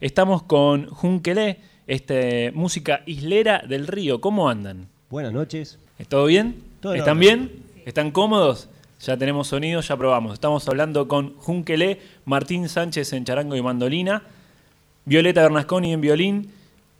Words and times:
Estamos 0.00 0.44
con 0.44 0.86
Junquelé, 0.86 1.58
este, 1.88 2.52
música 2.52 3.02
islera 3.06 3.64
del 3.66 3.88
río. 3.88 4.20
¿Cómo 4.20 4.48
andan? 4.48 4.86
Buenas 5.10 5.32
noches. 5.32 5.78
¿Todo 6.08 6.26
bien? 6.26 6.62
Todo 6.80 6.94
¿Están 6.94 7.18
bien? 7.18 7.64
¿Están 7.84 8.12
cómodos? 8.12 8.68
Ya 9.00 9.16
tenemos 9.16 9.48
sonido, 9.48 9.80
ya 9.80 9.96
probamos. 9.96 10.34
Estamos 10.34 10.68
hablando 10.68 11.08
con 11.08 11.34
Junquelé, 11.38 12.00
Martín 12.24 12.68
Sánchez 12.68 13.12
en 13.12 13.24
charango 13.24 13.56
y 13.56 13.62
mandolina, 13.62 14.22
Violeta 15.04 15.42
Bernasconi 15.42 15.92
en 15.92 16.00
violín, 16.00 16.52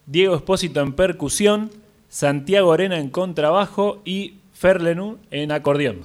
Diego 0.06 0.34
Espósito 0.34 0.80
en 0.80 0.92
percusión, 0.92 1.70
Santiago 2.08 2.72
Arena 2.72 2.98
en 2.98 3.10
contrabajo 3.10 4.02
y 4.04 4.34
Ferlenú 4.54 5.18
en 5.30 5.52
acordeón. 5.52 6.00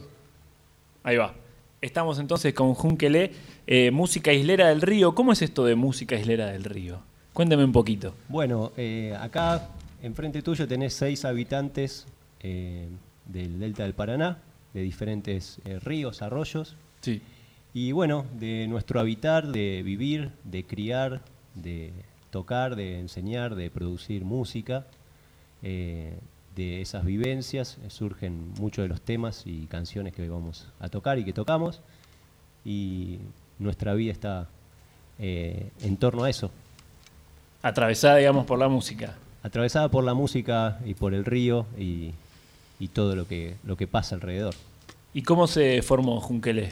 Ahí 1.04 1.18
va. 1.18 1.34
Estamos 1.82 2.20
entonces 2.20 2.54
con 2.54 2.76
Junquelé, 2.76 3.32
eh, 3.68 3.92
música 3.92 4.34
islera 4.34 4.70
del 4.70 4.82
río. 4.82 5.16
¿Cómo 5.16 5.32
es 5.32 5.42
esto 5.42 5.66
de 5.66 5.76
música 5.76 6.16
islera 6.16 6.48
del 6.48 6.64
río? 6.64 7.02
Cuéntame 7.34 7.64
un 7.64 7.72
poquito. 7.72 8.16
Bueno, 8.30 8.72
eh, 8.78 9.16
acá 9.20 9.70
enfrente 10.02 10.42
tuyo 10.42 10.68
tenés 10.68 10.94
seis 10.94 11.26
habitantes 11.26 12.06
eh, 12.42 12.88
del 13.26 13.60
delta 13.60 13.84
del 13.84 13.94
Paraná, 13.94 14.40
de 14.74 14.82
diferentes 14.82 15.60
ríos, 15.84 16.22
arroyos. 16.22 16.76
Sí. 17.02 17.22
Y 17.74 17.92
bueno, 17.92 18.26
de 18.40 18.68
nuestro 18.68 19.00
habitar, 19.00 19.48
de 19.48 19.82
vivir, 19.84 20.32
de 20.44 20.64
criar, 20.64 21.22
de 21.56 21.92
tocar, 22.30 22.76
de 22.76 23.00
enseñar, 23.00 23.56
de 23.56 23.72
producir 23.72 24.26
música, 24.26 24.86
eh, 25.64 26.20
de 26.56 26.82
esas 26.82 27.04
vivencias 27.04 27.80
surgen 27.88 28.54
muchos 28.60 28.84
de 28.84 28.90
los 28.90 29.02
temas 29.02 29.44
y 29.48 29.66
canciones 29.66 30.14
que 30.14 30.28
vamos 30.30 30.68
a 30.80 30.90
tocar 30.90 31.18
y 31.18 31.26
que 31.26 31.34
tocamos. 31.34 31.82
Y 32.64 33.20
nuestra 33.60 33.94
vida 33.94 34.12
está 34.12 34.48
eh, 35.20 35.70
en 35.82 35.98
torno 35.98 36.24
a 36.24 36.30
eso, 36.30 36.52
Atravesada, 37.62 38.18
digamos, 38.18 38.46
por 38.46 38.60
la 38.60 38.68
música. 38.68 39.16
atravesada 39.42 39.90
por 39.90 40.04
la 40.04 40.14
música 40.14 40.80
y 40.86 40.94
por 40.96 41.14
el 41.14 41.24
río 41.24 41.66
y, 41.78 42.12
y 42.80 42.88
todo 42.90 43.16
lo 43.16 43.26
que, 43.28 43.56
lo 43.64 43.78
que 43.78 43.88
pasa 43.88 44.16
alrededor. 44.16 44.54
¿Y 45.14 45.22
cómo 45.24 45.48
se 45.48 45.82
formó 45.82 46.20
Junquelé? 46.20 46.72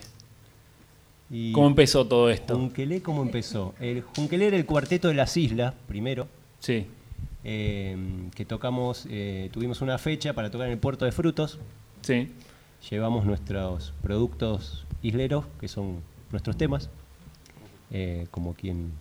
Y 1.29 1.53
¿Cómo 1.53 1.67
empezó 1.67 2.05
todo 2.07 2.29
esto? 2.29 2.55
Junquelé, 2.57 3.01
¿cómo 3.01 3.21
empezó? 3.21 3.73
El 3.79 4.01
Junquelé 4.01 4.47
era 4.47 4.57
el 4.57 4.65
cuarteto 4.65 5.07
de 5.07 5.13
las 5.13 5.37
islas, 5.37 5.73
primero, 5.87 6.27
Sí. 6.59 6.87
eh, 7.45 7.95
que 8.35 8.43
tocamos, 8.43 9.05
eh, 9.09 9.49
tuvimos 9.53 9.79
una 9.81 9.97
fecha 9.97 10.33
para 10.33 10.51
tocar 10.51 10.67
en 10.67 10.73
el 10.73 10.79
puerto 10.79 11.05
de 11.05 11.13
frutos. 11.13 11.57
Sí. 12.01 12.31
Llevamos 12.89 13.25
nuestros 13.25 13.93
productos 14.01 14.85
isleros, 15.01 15.45
que 15.61 15.69
son 15.69 16.01
nuestros 16.31 16.57
temas, 16.57 16.89
eh, 17.91 18.27
como 18.31 18.53
quien, 18.53 18.91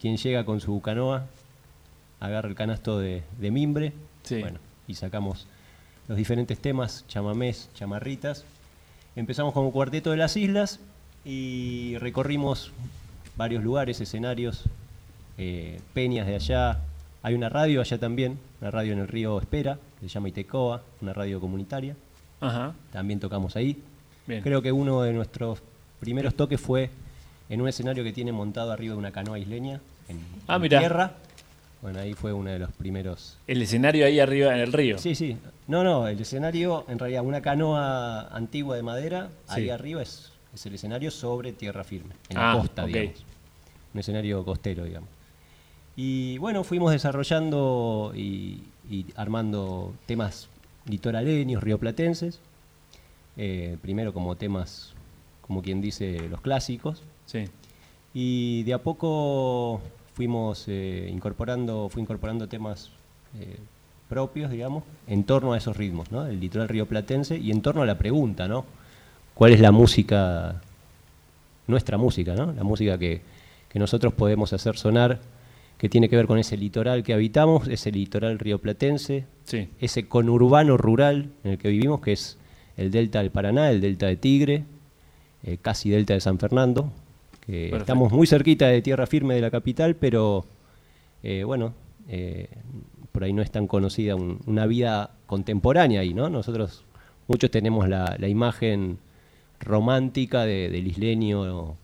quien 0.00 0.16
llega 0.16 0.44
con 0.44 0.60
su 0.60 0.80
canoa, 0.80 1.26
agarra 2.20 2.48
el 2.48 2.54
canasto 2.54 2.98
de, 2.98 3.22
de 3.38 3.50
mimbre, 3.50 3.92
Sí. 4.22 4.40
bueno, 4.40 4.58
y 4.86 4.94
sacamos 4.94 5.46
los 6.08 6.18
diferentes 6.18 6.58
temas, 6.58 7.04
chamamés, 7.08 7.70
chamarritas. 7.74 8.44
Empezamos 9.16 9.54
como 9.54 9.72
cuarteto 9.72 10.10
de 10.10 10.16
las 10.18 10.36
islas 10.36 10.78
y 11.24 11.96
recorrimos 11.98 12.72
varios 13.36 13.62
lugares, 13.64 14.00
escenarios, 14.00 14.64
eh, 15.38 15.80
peñas 15.94 16.26
de 16.26 16.34
allá. 16.34 16.80
Hay 17.22 17.34
una 17.34 17.48
radio 17.48 17.80
allá 17.80 17.98
también, 17.98 18.38
una 18.60 18.70
radio 18.70 18.92
en 18.92 18.98
el 18.98 19.08
río 19.08 19.38
Espera, 19.38 19.78
que 20.00 20.08
se 20.08 20.14
llama 20.14 20.28
Itecoa, 20.28 20.82
una 21.00 21.12
radio 21.14 21.40
comunitaria. 21.40 21.96
Ajá. 22.40 22.74
También 22.92 23.20
tocamos 23.20 23.56
ahí. 23.56 23.82
Bien. 24.26 24.42
Creo 24.42 24.60
que 24.62 24.72
uno 24.72 25.02
de 25.02 25.12
nuestros 25.12 25.60
primeros 26.00 26.34
toques 26.34 26.60
fue 26.60 26.90
en 27.48 27.60
un 27.60 27.68
escenario 27.68 28.02
que 28.02 28.12
tiene 28.12 28.32
montado 28.32 28.72
arriba 28.72 28.94
de 28.94 28.98
una 28.98 29.12
canoa 29.12 29.38
isleña, 29.38 29.80
en, 30.08 30.20
Ah, 30.48 30.56
en 30.56 30.68
tierra. 30.68 31.12
Bueno, 31.82 31.98
ahí 32.00 32.12
fue 32.14 32.32
uno 32.32 32.50
de 32.50 32.58
los 32.58 32.70
primeros. 32.72 33.38
El 33.46 33.62
escenario 33.62 34.04
ahí 34.04 34.20
arriba 34.20 34.52
en 34.54 34.60
el 34.60 34.72
río. 34.72 34.98
Sí, 34.98 35.14
sí. 35.14 35.36
No, 35.66 35.82
no, 35.84 36.08
el 36.08 36.20
escenario, 36.20 36.84
en 36.88 36.98
realidad, 36.98 37.24
una 37.24 37.40
canoa 37.40 38.28
antigua 38.36 38.76
de 38.76 38.82
madera, 38.82 39.30
ahí 39.48 39.70
arriba 39.70 40.02
es, 40.02 40.30
es 40.54 40.66
el 40.66 40.74
escenario 40.74 41.10
sobre 41.10 41.52
tierra 41.52 41.82
firme, 41.84 42.14
en 42.28 42.36
Ah, 42.36 42.54
la 42.54 42.60
costa, 42.60 42.82
ok. 42.82 42.88
digamos. 42.88 43.24
Un 43.94 44.00
escenario 44.00 44.44
costero, 44.44 44.84
digamos. 44.84 45.08
Y 45.96 46.38
bueno, 46.38 46.64
fuimos 46.64 46.92
desarrollando 46.92 48.12
y, 48.14 48.62
y 48.90 49.06
armando 49.16 49.94
temas 50.06 50.48
litoraleños, 50.86 51.62
rioplatenses. 51.62 52.40
Eh, 53.36 53.76
primero 53.80 54.12
como 54.12 54.36
temas, 54.36 54.92
como 55.50 55.62
quien 55.62 55.80
dice, 55.80 56.28
los 56.28 56.40
clásicos. 56.42 57.02
Sí. 57.26 57.46
Y 58.14 58.62
de 58.62 58.72
a 58.72 58.78
poco 58.78 59.80
fuimos 60.14 60.66
eh, 60.68 61.10
incorporando, 61.12 61.88
fui 61.88 62.02
incorporando 62.02 62.46
temas 62.46 62.92
eh, 63.36 63.56
propios, 64.08 64.52
digamos, 64.52 64.84
en 65.08 65.24
torno 65.24 65.52
a 65.52 65.58
esos 65.58 65.76
ritmos, 65.76 66.12
¿no? 66.12 66.24
El 66.24 66.38
litoral 66.38 66.68
rioplatense 66.68 67.36
y 67.36 67.50
en 67.50 67.62
torno 67.62 67.82
a 67.82 67.86
la 67.86 67.98
pregunta, 67.98 68.46
¿no? 68.46 68.64
¿Cuál 69.34 69.50
es 69.52 69.58
la 69.58 69.72
música, 69.72 70.62
nuestra 71.66 71.98
música, 71.98 72.36
¿no? 72.36 72.52
La 72.52 72.62
música 72.62 72.96
que, 72.96 73.20
que 73.68 73.78
nosotros 73.80 74.12
podemos 74.12 74.52
hacer 74.52 74.76
sonar, 74.76 75.18
que 75.78 75.88
tiene 75.88 76.08
que 76.08 76.14
ver 76.14 76.28
con 76.28 76.38
ese 76.38 76.56
litoral 76.56 77.02
que 77.02 77.12
habitamos, 77.12 77.66
ese 77.66 77.90
litoral 77.90 78.38
rioplatense, 78.38 79.24
Sí. 79.42 79.68
ese 79.80 80.06
conurbano 80.06 80.76
rural 80.76 81.30
en 81.42 81.50
el 81.50 81.58
que 81.58 81.70
vivimos, 81.70 82.00
que 82.02 82.12
es 82.12 82.38
el 82.76 82.92
delta 82.92 83.18
del 83.18 83.32
Paraná, 83.32 83.68
el 83.70 83.80
delta 83.80 84.06
de 84.06 84.16
Tigre, 84.16 84.64
eh, 85.44 85.58
casi 85.60 85.90
delta 85.90 86.14
de 86.14 86.20
San 86.20 86.38
Fernando, 86.38 86.90
que 87.46 87.74
estamos 87.74 88.12
muy 88.12 88.26
cerquita 88.26 88.66
de 88.68 88.82
tierra 88.82 89.06
firme 89.06 89.34
de 89.34 89.40
la 89.40 89.50
capital, 89.50 89.96
pero 89.96 90.44
eh, 91.22 91.44
bueno, 91.44 91.72
eh, 92.08 92.48
por 93.12 93.24
ahí 93.24 93.32
no 93.32 93.42
es 93.42 93.50
tan 93.50 93.66
conocida 93.66 94.14
un- 94.16 94.38
una 94.46 94.66
vida 94.66 95.10
contemporánea 95.26 96.00
ahí, 96.00 96.14
¿no? 96.14 96.28
Nosotros 96.30 96.84
muchos 97.28 97.50
tenemos 97.50 97.88
la, 97.88 98.16
la 98.18 98.28
imagen 98.28 98.98
romántica 99.60 100.44
de- 100.44 100.70
del 100.70 100.86
isleño 100.86 101.74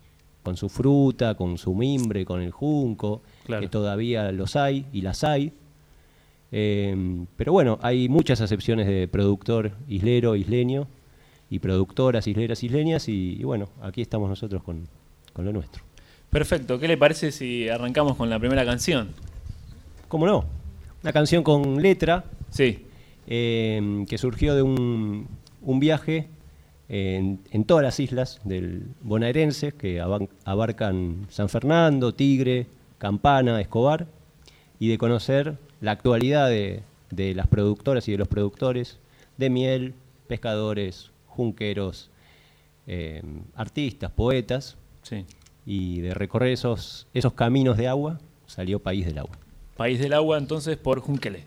con 0.42 0.56
su 0.56 0.68
fruta, 0.68 1.34
con 1.34 1.58
su 1.58 1.74
mimbre, 1.74 2.24
con 2.24 2.40
el 2.40 2.52
junco, 2.52 3.22
Claro. 3.44 3.62
que 3.62 3.68
todavía 3.68 4.30
los 4.32 4.54
hay 4.56 4.86
y 4.92 5.00
las 5.02 5.24
hay. 5.24 5.52
Eh, 6.52 7.24
pero 7.36 7.52
bueno, 7.52 7.78
hay 7.82 8.08
muchas 8.08 8.40
acepciones 8.40 8.86
de 8.86 9.08
productor 9.08 9.72
islero, 9.88 10.36
isleño, 10.36 10.86
y 11.50 11.58
productoras 11.58 12.26
isleras, 12.26 12.62
isleñas, 12.62 13.08
y, 13.08 13.36
y 13.38 13.44
bueno, 13.44 13.68
aquí 13.82 14.02
estamos 14.02 14.28
nosotros 14.28 14.62
con, 14.62 14.86
con 15.32 15.44
lo 15.44 15.52
nuestro. 15.52 15.82
Perfecto. 16.30 16.78
¿Qué 16.78 16.88
le 16.88 16.96
parece 16.96 17.30
si 17.32 17.68
arrancamos 17.68 18.16
con 18.16 18.28
la 18.28 18.38
primera 18.38 18.64
canción? 18.64 19.10
¿Cómo 20.08 20.26
no? 20.26 20.44
Una 21.02 21.12
canción 21.12 21.42
con 21.44 21.80
letra 21.82 22.24
Sí. 22.50 22.84
eh, 23.28 24.04
que 24.08 24.18
surgió 24.18 24.54
de 24.54 24.62
un, 24.62 25.28
un 25.62 25.80
viaje 25.80 26.28
en, 26.88 27.40
en 27.50 27.64
todas 27.64 27.82
las 27.84 27.98
islas 28.00 28.40
del 28.44 28.84
bonaerense, 29.02 29.72
que 29.72 30.00
abarcan 30.44 31.26
San 31.30 31.48
Fernando, 31.48 32.12
Tigre, 32.14 32.66
Campana, 32.98 33.60
Escobar, 33.60 34.06
y 34.78 34.88
de 34.88 34.98
conocer 34.98 35.56
la 35.80 35.92
actualidad 35.92 36.48
de, 36.48 36.82
de 37.10 37.34
las 37.34 37.46
productoras 37.46 38.08
y 38.08 38.12
de 38.12 38.18
los 38.18 38.28
productores 38.28 38.98
de 39.36 39.50
miel, 39.50 39.94
pescadores, 40.28 41.10
junqueros, 41.36 42.10
eh, 42.86 43.22
artistas, 43.54 44.10
poetas, 44.10 44.76
Sí. 45.02 45.24
y 45.64 46.00
de 46.00 46.14
recorrer 46.14 46.50
esos, 46.52 47.06
esos 47.14 47.32
caminos 47.34 47.76
de 47.76 47.86
agua 47.88 48.18
salió 48.46 48.78
País 48.80 49.06
del 49.06 49.18
Agua. 49.18 49.36
País 49.76 50.00
del 50.00 50.12
Agua, 50.14 50.38
entonces, 50.38 50.76
por 50.76 51.00
Junquelé. 51.00 51.44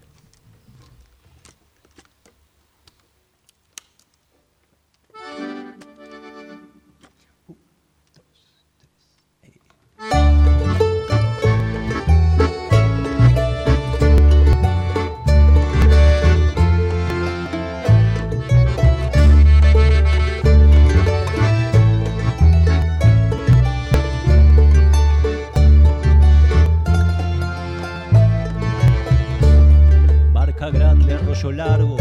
Largo, 31.47 31.95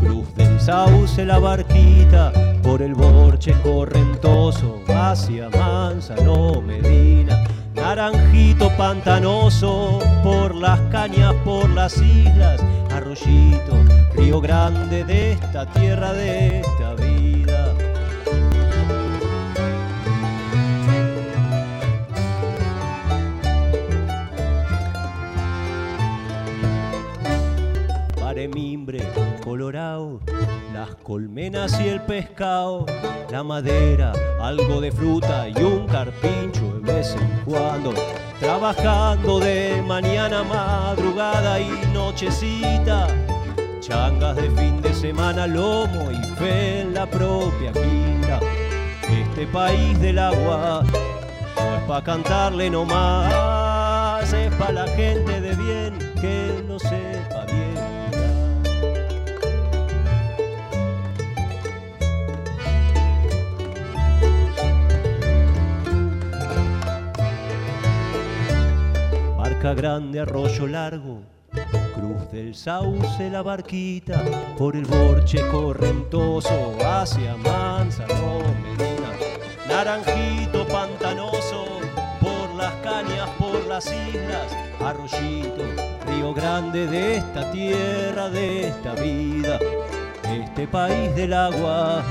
cruz 0.00 0.34
del 0.34 0.60
sauce 0.60 1.24
la 1.24 1.38
barquita, 1.38 2.32
por 2.64 2.82
el 2.82 2.94
borche 2.94 3.54
correntoso, 3.62 4.80
hacia 4.88 5.48
Manzano 5.50 6.60
Medina, 6.60 7.44
naranjito 7.74 8.68
pantanoso, 8.76 10.00
por 10.24 10.54
las 10.56 10.80
cañas, 10.90 11.32
por 11.44 11.70
las 11.70 11.96
islas, 11.98 12.60
arroyito, 12.92 13.84
río 14.16 14.40
grande 14.40 15.04
de 15.04 15.32
esta 15.32 15.66
tierra, 15.66 16.12
de 16.12 16.60
esta 16.60 16.94
vida. 16.94 17.29
Mimbre 28.48 29.00
colorado, 29.44 30.20
las 30.72 30.94
colmenas 30.96 31.80
y 31.80 31.88
el 31.88 32.00
pescado, 32.02 32.86
la 33.30 33.42
madera, 33.42 34.12
algo 34.40 34.80
de 34.80 34.92
fruta 34.92 35.48
y 35.48 35.62
un 35.62 35.86
carpincho 35.86 36.80
de 36.80 36.92
vez 36.92 37.14
en 37.14 37.42
cuando. 37.44 37.92
Trabajando 38.38 39.40
de 39.40 39.82
mañana, 39.86 40.42
madrugada 40.42 41.60
y 41.60 41.70
nochecita. 41.92 43.08
Changas 43.80 44.36
de 44.36 44.50
fin 44.50 44.80
de 44.80 44.94
semana, 44.94 45.46
lomo 45.46 46.10
y 46.10 46.22
fe 46.36 46.80
en 46.80 46.94
la 46.94 47.06
propia 47.06 47.72
quinta. 47.72 48.40
Este 49.08 49.46
país 49.46 49.98
del 50.00 50.18
agua 50.18 50.84
no 51.56 51.76
es 51.76 51.82
pa' 51.88 52.02
cantarle 52.02 52.70
nomás, 52.70 54.32
es 54.32 54.54
pa' 54.54 54.72
la 54.72 54.86
gente 54.88 55.40
de 55.40 55.54
bien 55.56 55.98
que 56.20 56.64
lo 56.66 56.78
sepa 56.78 57.19
Grande, 69.62 70.18
arroyo 70.18 70.66
largo, 70.66 71.20
cruz 71.94 72.32
del 72.32 72.54
sauce 72.54 73.30
la 73.30 73.42
barquita, 73.42 74.20
por 74.58 74.74
el 74.74 74.84
borche 74.84 75.46
correntoso 75.48 76.76
hacia 76.82 77.36
Manzano, 77.36 78.40
Medina, 78.62 79.12
naranjito 79.68 80.66
pantanoso, 80.66 81.66
por 82.20 82.54
las 82.56 82.72
cañas, 82.82 83.28
por 83.38 83.64
las 83.66 83.86
islas, 83.86 84.56
arroyito, 84.80 85.62
río 86.06 86.34
grande 86.34 86.86
de 86.88 87.18
esta 87.18 87.52
tierra, 87.52 88.28
de 88.28 88.68
esta 88.68 88.94
vida, 88.94 89.58
este 90.24 90.66
país 90.66 91.14
del 91.14 91.32
agua, 91.32 92.02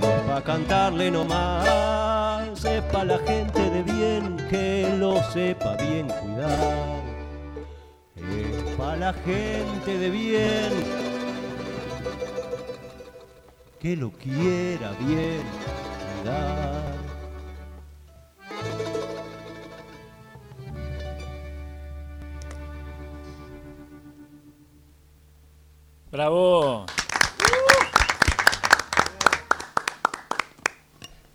no 0.00 0.08
es 0.08 0.22
pa' 0.22 0.42
cantarle 0.42 1.10
nomás, 1.10 2.64
es 2.64 2.82
pa' 2.84 3.04
la 3.04 3.18
gente 3.18 3.70
de 3.70 3.82
bien 3.84 4.39
sepa 5.24 5.76
bien 5.76 6.08
cuidar. 6.08 7.00
Es 8.16 8.76
pa' 8.76 8.96
la 8.96 9.12
gente 9.12 9.98
de 9.98 10.10
bien 10.10 10.72
que 13.78 13.96
lo 13.96 14.10
quiera 14.10 14.92
bien 15.00 15.42
cuidar. 16.22 16.90
¡Bravo! 26.10 26.86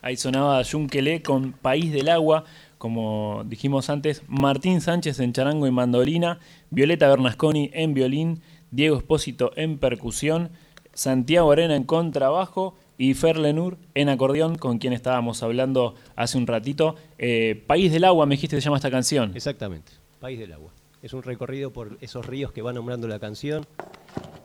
Ahí 0.02 0.18
sonaba 0.18 0.62
Yunquelé 0.62 1.24
con 1.24 1.54
País 1.54 1.92
del 1.92 2.10
Agua, 2.10 2.44
como 2.86 3.42
dijimos 3.48 3.90
antes, 3.90 4.22
Martín 4.28 4.80
Sánchez 4.80 5.20
en 5.20 5.34
charango 5.34 5.66
y 5.66 5.72
mandolina, 5.72 6.38
Violeta 6.70 7.10
Bernasconi 7.10 7.72
en 7.74 7.96
violín, 7.96 8.44
Diego 8.70 8.96
Espósito 8.96 9.52
en 9.56 9.80
percusión, 9.80 10.52
Santiago 10.94 11.52
Arena 11.52 11.76
en 11.76 11.86
contrabajo 11.86 12.76
y 13.00 13.16
Fer 13.16 13.40
Lenur 13.40 13.80
en 13.96 14.10
acordeón, 14.10 14.60
con 14.60 14.78
quien 14.78 14.94
estábamos 14.94 15.42
hablando 15.42 15.96
hace 16.16 16.38
un 16.38 16.46
ratito. 16.46 16.96
Eh, 17.18 17.60
País 17.66 17.92
del 17.92 18.04
Agua, 18.04 18.28
me 18.28 18.36
dijiste, 18.36 18.56
se 18.58 18.62
llama 18.62 18.78
esta 18.78 18.92
canción. 18.92 19.32
Exactamente, 19.34 19.92
País 20.20 20.38
del 20.38 20.54
Agua. 20.54 20.70
Es 21.02 21.14
un 21.14 21.24
recorrido 21.24 21.74
por 21.74 21.98
esos 22.02 22.24
ríos 22.24 22.52
que 22.52 22.62
va 22.62 22.72
nombrando 22.72 23.08
la 23.08 23.18
canción, 23.18 23.66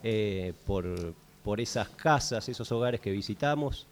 eh, 0.02 0.54
por, 0.64 1.12
por 1.44 1.60
esas 1.60 1.90
casas, 1.90 2.48
esos 2.48 2.72
hogares 2.72 3.00
que 3.00 3.10
visitamos 3.10 3.86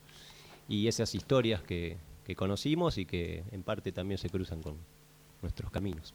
y 0.70 0.88
esas 0.88 1.14
historias 1.14 1.60
que, 1.60 1.98
que 2.28 2.36
conocimos 2.36 2.98
y 2.98 3.06
que 3.06 3.42
en 3.52 3.62
parte 3.62 3.90
también 3.90 4.18
se 4.18 4.28
cruzan 4.28 4.60
con 4.60 4.76
nuestros 5.40 5.70
caminos. 5.70 6.12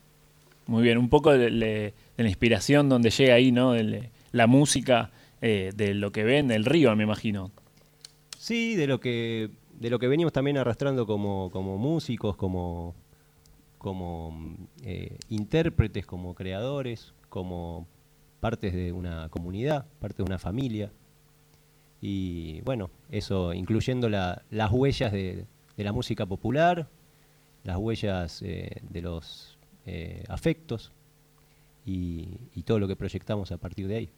Muy 0.68 0.83
bien, 0.83 1.00
un 1.00 1.10
poco 1.10 1.31
de, 1.31 1.50
de- 1.50 1.94
de 2.15 2.24
la 2.24 2.30
inspiración 2.30 2.88
donde 2.88 3.10
llega 3.10 3.33
ahí, 3.33 3.51
¿no? 3.51 3.71
De 3.71 4.12
la 4.31 4.45
música, 4.45 5.10
eh, 5.42 5.71
de 5.75 5.95
lo 5.95 6.12
que 6.12 6.24
ven, 6.24 6.48
del 6.50 6.65
río, 6.65 6.95
me 6.95 7.04
imagino. 7.04 7.50
Sí, 8.38 8.75
de 8.75 8.86
lo 8.86 9.00
que, 9.00 9.50
de 9.80 9.89
lo 9.89 9.98
que 9.98 10.07
venimos 10.07 10.31
también 10.31 10.60
arrastrando 10.60 11.07
como, 11.07 11.50
como 11.50 11.80
músicos, 11.80 12.36
como, 12.36 12.94
como 13.80 14.56
eh, 14.83 15.18
intérpretes, 15.30 16.06
como 16.06 16.36
creadores, 16.36 17.12
como 17.30 17.88
partes 18.39 18.71
de 18.71 18.92
una 18.92 19.30
comunidad, 19.30 19.88
parte 20.00 20.18
de 20.18 20.24
una 20.24 20.38
familia. 20.38 20.92
Y 22.01 22.62
bueno, 22.62 22.92
eso 23.09 23.51
incluyendo 23.54 24.09
la- 24.09 24.44
las 24.51 24.71
huellas 24.71 25.12
de, 25.12 25.45
de 25.78 25.84
la 25.84 25.92
música 25.92 26.25
popular, 26.25 26.88
las 27.64 27.78
huellas 27.78 28.42
eh, 28.42 28.81
de 28.90 29.02
los 29.02 29.58
eh, 29.86 30.24
afectos 30.30 30.92
y, 31.86 32.28
y 32.56 32.64
todo 32.64 32.80
lo 32.80 32.88
que 32.88 32.96
proyectamos 32.96 33.52
a 33.52 33.58
partir 33.58 33.88
de 33.88 33.96
ahí. 33.96 34.10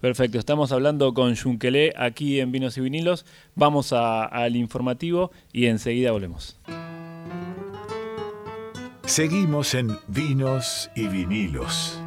Perfecto, 0.00 0.38
estamos 0.38 0.72
hablando 0.72 1.14
con 1.14 1.34
Yunquelé 1.34 1.92
aquí 1.96 2.40
en 2.40 2.52
Vinos 2.52 2.76
y 2.76 2.82
Vinilos. 2.82 3.24
Vamos 3.54 3.92
a- 3.94 4.24
al 4.24 4.54
informativo 4.56 5.30
y 5.52 5.66
enseguida 5.66 6.12
volvemos. 6.12 6.58
Seguimos 9.06 9.74
en 9.74 9.96
Vinos 10.08 10.90
y 10.94 11.06
Vinilos. 11.06 12.00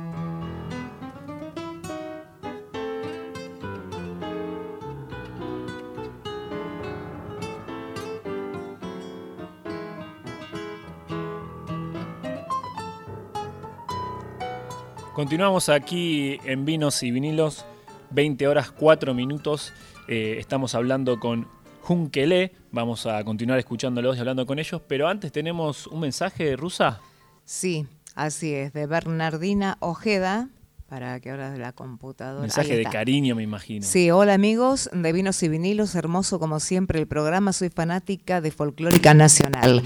Continuamos 15.20 15.68
aquí 15.68 16.40
en 16.46 16.64
Vinos 16.64 17.04
y 17.04 17.12
Vinilos, 17.12 17.66
20 18.12 18.48
horas 18.48 18.72
4 18.72 19.14
minutos. 19.14 19.74
Eh, 20.08 20.38
estamos 20.40 20.76
hablando 20.76 21.20
con 21.20 21.46
Junquelé. 21.82 22.54
Vamos 22.72 23.06
a 23.06 23.22
continuar 23.26 23.60
escuchándolos 23.60 24.16
y 24.16 24.22
hablando 24.22 24.46
con 24.46 24.60
ellos. 24.60 24.82
Pero 24.88 25.10
antes 25.10 25.34
tenemos 25.34 25.88
un 25.88 26.00
mensaje, 26.00 26.56
Rusa. 26.56 27.02
Sí, 27.44 27.86
así 28.16 28.54
es, 28.54 28.72
de 28.72 28.88
Bernardina 28.88 29.76
Ojeda, 29.82 30.48
para 30.90 31.20
que 31.20 31.30
ahora 31.30 31.52
de 31.52 31.60
la 31.60 31.72
computadora. 31.72 32.42
Mensaje 32.42 32.76
de 32.76 32.84
cariño, 32.84 33.36
me 33.36 33.44
imagino. 33.44 33.86
Sí, 33.86 34.10
hola 34.10 34.34
amigos 34.34 34.90
de 34.92 35.14
Vinos 35.14 35.42
y 35.44 35.48
Vinilos, 35.48 35.94
hermoso 35.94 36.40
como 36.40 36.60
siempre 36.60 37.00
el 37.00 37.08
programa, 37.08 37.54
soy 37.54 37.70
fanática 37.70 38.42
de 38.42 38.50
Folclórica 38.50 39.14
Nacional. 39.14 39.84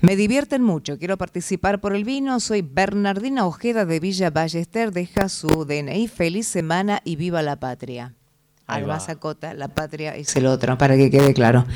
Me 0.00 0.16
divierten 0.16 0.62
mucho, 0.62 0.98
quiero 0.98 1.18
participar 1.18 1.82
por 1.82 1.94
el 1.94 2.04
vino, 2.04 2.40
soy 2.40 2.62
Bernardina 2.62 3.44
Ojeda 3.44 3.84
de 3.84 4.00
Villa 4.00 4.30
Ballester, 4.30 4.92
deja 4.92 5.28
su 5.28 5.66
DNI, 5.66 6.08
feliz 6.08 6.46
semana 6.46 7.02
y 7.04 7.16
viva 7.16 7.42
la 7.42 7.56
patria. 7.56 8.14
Alba. 8.66 8.98
Zacota, 8.98 9.54
la 9.54 9.68
patria 9.68 10.16
es 10.16 10.34
el 10.36 10.46
otro, 10.46 10.76
para 10.78 10.96
que 10.96 11.10
quede 11.10 11.34
claro. 11.34 11.66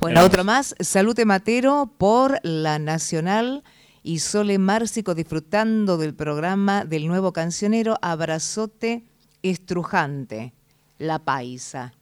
Bueno, 0.00 0.22
otro 0.22 0.44
más, 0.44 0.74
Salute 0.80 1.24
Matero 1.24 1.92
por 1.98 2.38
la 2.42 2.78
Nacional 2.78 3.64
y 4.02 4.20
Sole 4.20 4.58
Márcico 4.58 5.14
disfrutando 5.14 5.98
del 5.98 6.14
programa 6.14 6.84
del 6.84 7.06
nuevo 7.06 7.32
cancionero 7.32 7.98
Abrazote 8.02 9.04
Estrujante, 9.42 10.52
La 10.98 11.18
Paisa. 11.18 11.92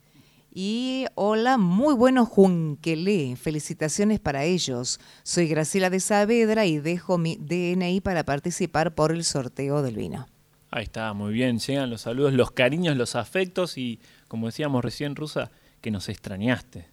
Y 0.52 1.04
hola, 1.16 1.58
muy 1.58 1.94
bueno 1.94 2.24
Junquelé, 2.24 3.36
felicitaciones 3.36 4.20
para 4.20 4.44
ellos. 4.44 5.00
Soy 5.22 5.48
Graciela 5.48 5.90
de 5.90 6.00
Saavedra 6.00 6.64
y 6.64 6.78
dejo 6.78 7.18
mi 7.18 7.36
DNI 7.36 8.00
para 8.00 8.24
participar 8.24 8.94
por 8.94 9.12
el 9.12 9.22
sorteo 9.24 9.82
del 9.82 9.96
vino. 9.96 10.26
Ahí 10.70 10.84
está, 10.84 11.12
muy 11.12 11.32
bien. 11.32 11.58
Llegan 11.58 11.90
los 11.90 12.02
saludos, 12.02 12.32
los 12.32 12.52
cariños, 12.52 12.96
los 12.96 13.16
afectos 13.16 13.76
y, 13.76 14.00
como 14.28 14.46
decíamos 14.46 14.84
recién, 14.84 15.14
Rusa, 15.14 15.50
que 15.80 15.90
nos 15.90 16.08
extrañaste. 16.08 16.86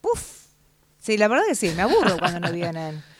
¡Puf! 0.00 0.44
Sí, 0.98 1.18
la 1.18 1.28
verdad 1.28 1.44
que 1.48 1.54
sí, 1.54 1.70
me 1.76 1.82
aburro 1.82 2.16
cuando 2.18 2.40
no 2.40 2.52
vienen. 2.52 3.02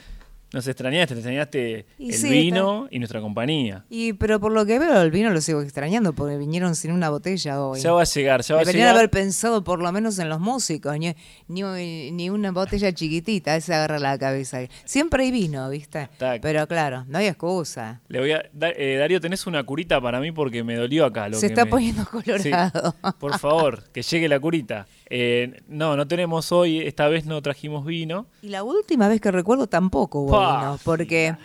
Nos 0.54 0.66
extrañaste, 0.68 1.14
te 1.14 1.20
extrañaste 1.20 1.86
Y 1.98 2.10
el 2.10 2.14
sí, 2.16 2.30
vino 2.30 2.86
y 2.90 2.98
nuestra 3.00 3.20
compañía. 3.20 3.84
Y 3.90 4.12
pero 4.14 4.38
por 4.40 4.52
lo 4.52 4.64
que 4.64 4.78
veo 4.78 5.02
el 5.02 5.10
vino 5.10 5.30
lo 5.30 5.40
sigo 5.40 5.60
extrañando 5.62 6.12
porque 6.14 6.36
vinieron 6.36 6.74
sin 6.76 6.92
una 6.92 7.10
botella 7.10 7.60
hoy. 7.60 7.80
Ya 7.80 7.92
va 7.92 8.02
a 8.02 8.04
llegar, 8.04 8.42
ya 8.42 8.54
va 8.54 8.60
a 8.60 8.64
llegar. 8.64 8.94
haber 8.96 9.10
pensado 9.10 9.64
por 9.64 9.82
lo 9.82 9.90
menos 9.92 10.18
en 10.18 10.28
los 10.28 10.38
músicos, 10.40 10.96
ni, 10.98 11.14
ni, 11.48 12.10
ni 12.12 12.30
una 12.30 12.52
botella 12.52 12.92
chiquitita, 12.92 13.56
esa 13.56 13.74
agarra 13.76 13.98
la 13.98 14.16
cabeza. 14.18 14.60
Siempre 14.84 15.24
hay 15.24 15.30
vino, 15.32 15.68
¿viste? 15.68 16.08
Tac. 16.18 16.40
Pero 16.40 16.66
claro, 16.68 17.04
no 17.08 17.18
hay 17.18 17.26
excusa. 17.26 18.00
Le 18.08 18.20
voy 18.20 18.32
a, 18.32 18.44
Da- 18.52 18.70
eh, 18.70 18.96
Darío, 18.98 19.20
tenés 19.20 19.46
una 19.46 19.62
curita 19.64 20.00
para 20.00 20.20
mí 20.20 20.30
porque 20.32 20.62
me 20.62 20.76
dolió 20.76 21.04
acá. 21.04 21.28
Lo 21.28 21.36
Se 21.38 21.48
que 21.48 21.52
está 21.52 21.64
me- 21.64 21.70
poniendo 21.72 22.02
Sí, 22.04 22.08
colorado. 22.50 22.94
por 23.18 23.38
favor, 23.38 23.82
que 23.92 24.02
llegue 24.02 24.28
la 24.28 24.38
curita. 24.38 24.86
Eh, 25.10 25.62
no, 25.68 25.96
no 25.96 26.08
tenemos 26.08 26.50
hoy, 26.52 26.78
esta 26.80 27.08
vez 27.08 27.26
no 27.26 27.40
trajimos 27.42 27.84
vino. 27.84 28.26
Y 28.42 28.48
la 28.48 28.62
última 28.62 29.06
vez 29.08 29.20
que 29.20 29.30
recuerdo 29.30 29.66
tampoco 29.66 30.20
hubo 30.20 30.30
vino, 30.44 30.78
porque, 30.84 31.36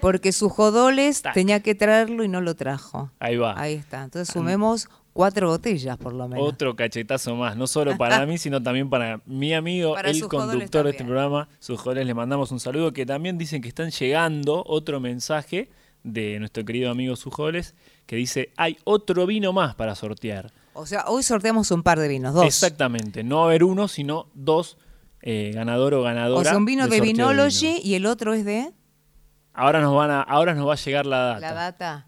porque 0.00 0.32
sus 0.32 0.52
jodoles 0.52 1.22
Tac. 1.22 1.34
tenía 1.34 1.60
que 1.60 1.74
traerlo 1.74 2.24
y 2.24 2.28
no 2.28 2.40
lo 2.40 2.54
trajo. 2.54 3.10
Ahí 3.18 3.36
va. 3.36 3.58
Ahí 3.60 3.74
está. 3.74 4.04
Entonces 4.04 4.32
sumemos 4.32 4.88
cuatro 5.12 5.48
botellas, 5.48 5.96
por 5.96 6.12
lo 6.12 6.28
menos. 6.28 6.46
Otro 6.46 6.76
cachetazo 6.76 7.34
más, 7.34 7.56
no 7.56 7.66
solo 7.66 7.96
para 7.96 8.24
mí, 8.26 8.38
sino 8.38 8.62
también 8.62 8.88
para 8.88 9.20
mi 9.26 9.52
amigo, 9.52 9.94
Para 9.94 10.10
el 10.10 10.22
jodoles 10.22 10.50
conductor 10.50 10.84
de 10.84 10.90
este 10.92 11.04
programa, 11.04 11.48
sus 11.58 11.80
jóvenes, 11.80 12.06
le 12.06 12.14
mandamos 12.14 12.52
un 12.52 12.60
saludo, 12.60 12.92
que 12.92 13.04
también 13.04 13.36
dicen 13.36 13.60
que 13.60 13.68
están 13.68 13.90
llegando 13.90 14.62
otro 14.66 15.00
mensaje 15.00 15.70
de 16.04 16.38
nuestro 16.38 16.64
querido 16.64 16.90
amigo 16.90 17.16
Sujoles, 17.16 17.74
que 18.06 18.14
dice, 18.14 18.52
hay 18.56 18.78
otro 18.84 19.26
vino 19.26 19.52
más 19.52 19.74
para 19.74 19.94
sortear. 19.94 20.52
O 20.72 20.86
sea, 20.86 21.06
hoy 21.08 21.24
sorteamos 21.24 21.72
un 21.72 21.82
par 21.82 21.98
de 21.98 22.06
vinos, 22.06 22.32
dos. 22.34 22.46
Exactamente, 22.46 23.24
no 23.24 23.38
va 23.38 23.42
a 23.42 23.46
haber 23.46 23.64
uno, 23.64 23.88
sino 23.88 24.28
dos 24.34 24.78
eh, 25.22 25.52
ganador 25.54 25.94
o 25.94 26.02
ganadora. 26.02 26.40
O 26.40 26.44
sea, 26.44 26.56
un 26.56 26.64
vino 26.64 26.88
de 26.88 27.00
Vinology 27.00 27.66
vino. 27.66 27.80
y 27.84 27.94
el 27.94 28.06
otro 28.06 28.34
es 28.34 28.44
de 28.44 28.70
Ahora 29.54 29.80
nos 29.80 29.94
van 29.96 30.10
a, 30.12 30.22
ahora 30.22 30.54
nos 30.54 30.68
va 30.68 30.74
a 30.74 30.76
llegar 30.76 31.04
la 31.06 31.18
data. 31.18 31.40
la 31.40 31.52
data. 31.52 32.06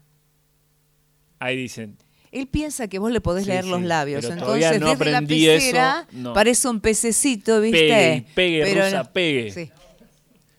Ahí 1.39 1.57
dicen. 1.57 1.97
Él 2.31 2.47
piensa 2.47 2.87
que 2.87 2.97
vos 2.97 3.11
le 3.11 3.19
podés 3.19 3.43
Sí, 3.43 3.49
leer 3.49 3.65
los 3.65 3.81
sí, 3.81 3.85
labios. 3.87 4.21
pero 4.21 4.33
Entonces, 4.35 4.79
no 4.79 4.89
desde 4.89 5.11
la 5.11 5.17
aprendí 5.17 5.49
eso, 5.49 5.65
pecera 5.65 6.07
no. 6.13 6.31
parece 6.33 6.67
un 6.69 6.79
pececito, 6.79 7.59
¿viste? 7.59 7.79
Pegue, 7.79 8.25
pegue, 8.33 8.63
Pero 8.63 8.85
rusa, 8.85 9.03
no. 9.03 9.11
pegue. 9.11 9.51
Sí. 9.51 9.71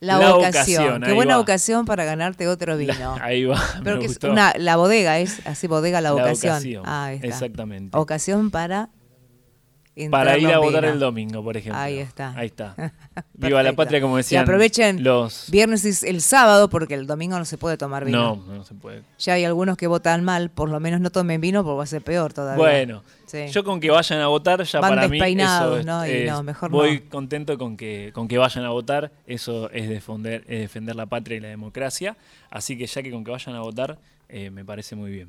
La, 0.00 0.18
La 0.18 0.34
ocasión. 0.34 0.82
ocasión, 0.84 1.02
Qué 1.02 1.12
buena 1.14 1.36
va. 1.36 1.40
ocasión 1.40 1.86
para 1.86 2.04
ganarte 2.04 2.46
otro 2.48 2.76
vino. 2.76 3.16
Ahí 3.22 3.44
va. 3.44 3.58
Pero 3.84 4.00
que 4.00 4.06
es 4.06 4.18
una, 4.22 4.52
la 4.58 4.76
bodega 4.76 5.18
es 5.20 5.40
así, 5.46 5.66
bodega 5.68 6.00
la, 6.02 6.10
La 6.10 6.14
ocasión. 6.16 6.52
ocasión, 6.56 6.82
Ah, 6.84 7.04
ahí 7.06 7.14
está. 7.16 7.28
exactamente. 7.28 7.96
Ocasión 7.96 8.50
para 8.50 8.90
Para 10.10 10.38
ir 10.38 10.48
a 10.48 10.58
votar 10.58 10.86
el 10.86 10.98
domingo, 10.98 11.44
por 11.44 11.54
ejemplo. 11.56 11.78
Ahí 11.80 11.98
está. 11.98 12.32
Ahí 12.34 12.46
está. 12.46 12.74
Viva 13.34 13.62
la 13.62 13.74
patria, 13.74 14.00
como 14.00 14.16
decían 14.16 14.40
Y 14.40 14.42
aprovechen 14.44 15.04
los. 15.04 15.50
viernes 15.50 15.84
y 15.84 16.06
el 16.08 16.22
sábado 16.22 16.70
porque 16.70 16.94
el 16.94 17.06
domingo 17.06 17.38
no 17.38 17.44
se 17.44 17.58
puede 17.58 17.76
tomar 17.76 18.04
vino. 18.06 18.36
No, 18.46 18.54
no 18.54 18.64
se 18.64 18.74
puede. 18.74 19.02
Ya 19.18 19.34
hay 19.34 19.44
algunos 19.44 19.76
que 19.76 19.86
votan 19.86 20.24
mal, 20.24 20.48
por 20.50 20.70
lo 20.70 20.80
menos 20.80 21.00
no 21.02 21.10
tomen 21.10 21.40
vino 21.42 21.62
porque 21.62 21.76
va 21.76 21.84
a 21.84 21.86
ser 21.86 22.00
peor 22.02 22.32
todavía. 22.32 22.56
Bueno, 22.56 23.02
Sí. 23.26 23.48
yo 23.48 23.64
con 23.64 23.80
que 23.80 23.90
vayan 23.90 24.20
a 24.20 24.26
votar 24.28 24.62
ya 24.62 24.80
Van 24.80 24.94
para 24.94 25.08
mí 25.08 25.18
eso 25.18 25.76
es- 25.78 25.86
¿no? 25.86 26.06
Y 26.06 26.10
es- 26.10 26.30
no, 26.30 26.42
mejor 26.42 26.70
voy 26.70 27.00
no. 27.04 27.10
contento 27.10 27.56
con 27.58 27.76
que 27.76 28.10
con 28.14 28.28
que 28.28 28.36
vayan 28.38 28.64
a 28.64 28.70
votar, 28.70 29.10
eso 29.26 29.70
es 29.70 29.88
defender 29.88 30.44
es 30.48 30.60
defender 30.60 30.96
la 30.96 31.06
patria 31.06 31.36
y 31.38 31.40
la 31.40 31.48
democracia, 31.48 32.16
así 32.50 32.76
que 32.78 32.86
ya 32.86 33.02
que 33.02 33.10
con 33.10 33.24
que 33.24 33.30
vayan 33.30 33.54
a 33.56 33.60
votar 33.60 33.98
eh, 34.28 34.50
me 34.50 34.64
parece 34.64 34.96
muy 34.96 35.10
bien. 35.10 35.28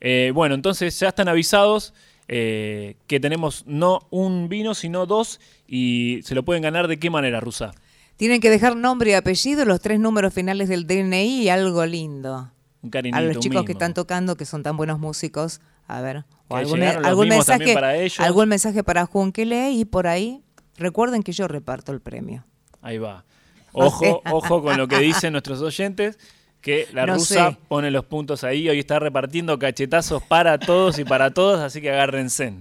Eh, 0.00 0.32
bueno, 0.34 0.54
entonces 0.54 0.98
ya 0.98 1.08
están 1.08 1.28
avisados 1.28 1.92
eh, 2.32 2.94
que 3.08 3.18
tenemos 3.18 3.64
no 3.66 4.06
un 4.10 4.48
vino 4.48 4.76
sino 4.76 5.04
dos 5.04 5.40
y 5.66 6.20
se 6.22 6.36
lo 6.36 6.44
pueden 6.44 6.62
ganar 6.62 6.86
de 6.86 6.96
qué 6.96 7.10
manera, 7.10 7.40
Rusa. 7.40 7.72
Tienen 8.14 8.40
que 8.40 8.50
dejar 8.50 8.76
nombre 8.76 9.10
y 9.10 9.14
apellido, 9.14 9.64
los 9.64 9.80
tres 9.80 9.98
números 9.98 10.32
finales 10.32 10.68
del 10.68 10.86
DNI 10.86 11.42
y 11.42 11.48
algo 11.48 11.84
lindo. 11.86 12.52
Un 12.82 12.90
cariñito, 12.90 13.18
a 13.18 13.22
los 13.22 13.40
chicos 13.40 13.64
que 13.64 13.72
están 13.72 13.94
tocando, 13.94 14.36
que 14.36 14.44
son 14.44 14.62
tan 14.62 14.76
buenos 14.76 15.00
músicos, 15.00 15.60
a 15.88 16.02
ver, 16.02 16.24
o 16.46 16.54
Que 16.54 16.60
algún, 17.02 17.28
mensaje 17.28 17.74
para 17.74 17.96
ellos. 17.96 18.20
algún 18.20 18.48
mensaje 18.48 18.84
para 18.84 19.06
Junkele 19.06 19.72
y 19.72 19.84
por 19.84 20.06
ahí 20.06 20.40
recuerden 20.76 21.24
que 21.24 21.32
yo 21.32 21.48
reparto 21.48 21.90
el 21.90 22.00
premio. 22.00 22.46
Ahí 22.80 22.98
va. 22.98 23.24
Ojo, 23.72 24.22
ojo 24.30 24.62
con 24.62 24.76
lo 24.76 24.86
que 24.86 25.00
dicen 25.00 25.32
nuestros 25.32 25.60
oyentes, 25.62 26.16
que 26.60 26.86
la 26.92 27.06
No 27.06 27.14
rusa 27.14 27.50
sé. 27.50 27.56
pone 27.68 27.90
los 27.90 28.04
puntos 28.04 28.44
ahí, 28.44 28.68
hoy 28.68 28.78
está 28.78 28.98
repartiendo 28.98 29.58
cachetazos 29.58 30.22
para 30.22 30.58
todos 30.58 30.98
y 30.98 31.04
para 31.04 31.30
todos, 31.32 31.60
así 31.60 31.80
que 31.80 31.90
agárrense. 31.90 32.54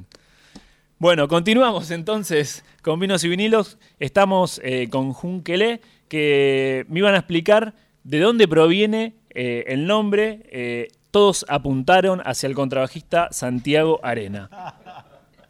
Bueno, 0.97 1.27
continuamos 1.27 1.91
entonces 1.91 2.63
con 2.81 2.99
vinos 2.99 3.23
y 3.23 3.29
vinilos. 3.29 3.77
Estamos 3.99 4.59
eh, 4.63 4.89
con 4.89 5.13
Junkele, 5.13 5.81
que 6.09 6.85
me 6.89 6.99
iban 6.99 7.13
a 7.15 7.19
explicar 7.19 7.73
de 8.03 8.19
dónde 8.19 8.47
proviene 8.47 9.15
eh, 9.29 9.63
el 9.67 9.85
nombre. 9.87 10.41
Eh, 10.51 10.89
todos 11.11 11.45
apuntaron 11.47 12.21
hacia 12.25 12.47
el 12.47 12.55
contrabajista 12.55 13.29
Santiago 13.31 13.99
Arena. 14.03 14.49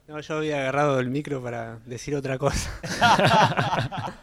No, 0.07 0.19
yo 0.19 0.37
había 0.37 0.59
agarrado 0.61 0.99
el 0.99 1.09
micro 1.09 1.41
para 1.41 1.79
decir 1.85 2.15
otra 2.15 2.37
cosa. 2.37 2.69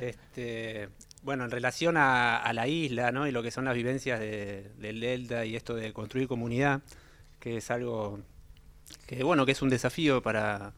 Este, 0.00 0.88
bueno, 1.22 1.44
en 1.44 1.50
relación 1.50 1.96
a, 1.96 2.50
la 2.52 2.66
isla, 2.66 3.12
¿no? 3.12 3.26
Y 3.26 3.30
lo 3.32 3.42
que 3.42 3.50
son 3.50 3.64
las 3.64 3.74
vivencias 3.74 4.18
de- 4.20 4.70
del 4.78 5.00
Delta 5.00 5.44
y 5.44 5.56
esto 5.56 5.74
de 5.74 5.92
construir 5.92 6.28
comunidad, 6.28 6.82
que 7.40 7.58
es 7.58 7.70
algo 7.70 8.20
que, 9.06 9.22
bueno, 9.22 9.46
que 9.46 9.52
es 9.52 9.62
un 9.62 9.68
desafío 9.68 10.22
para, 10.22 10.72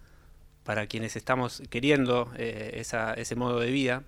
para 0.65 0.87
quienes 0.87 1.17
estamos 1.17 1.63
queriendo 1.71 2.33
eh, 2.37 2.83
ese 3.17 3.37
modo 3.37 3.61
de 3.61 3.71
vida 3.71 4.03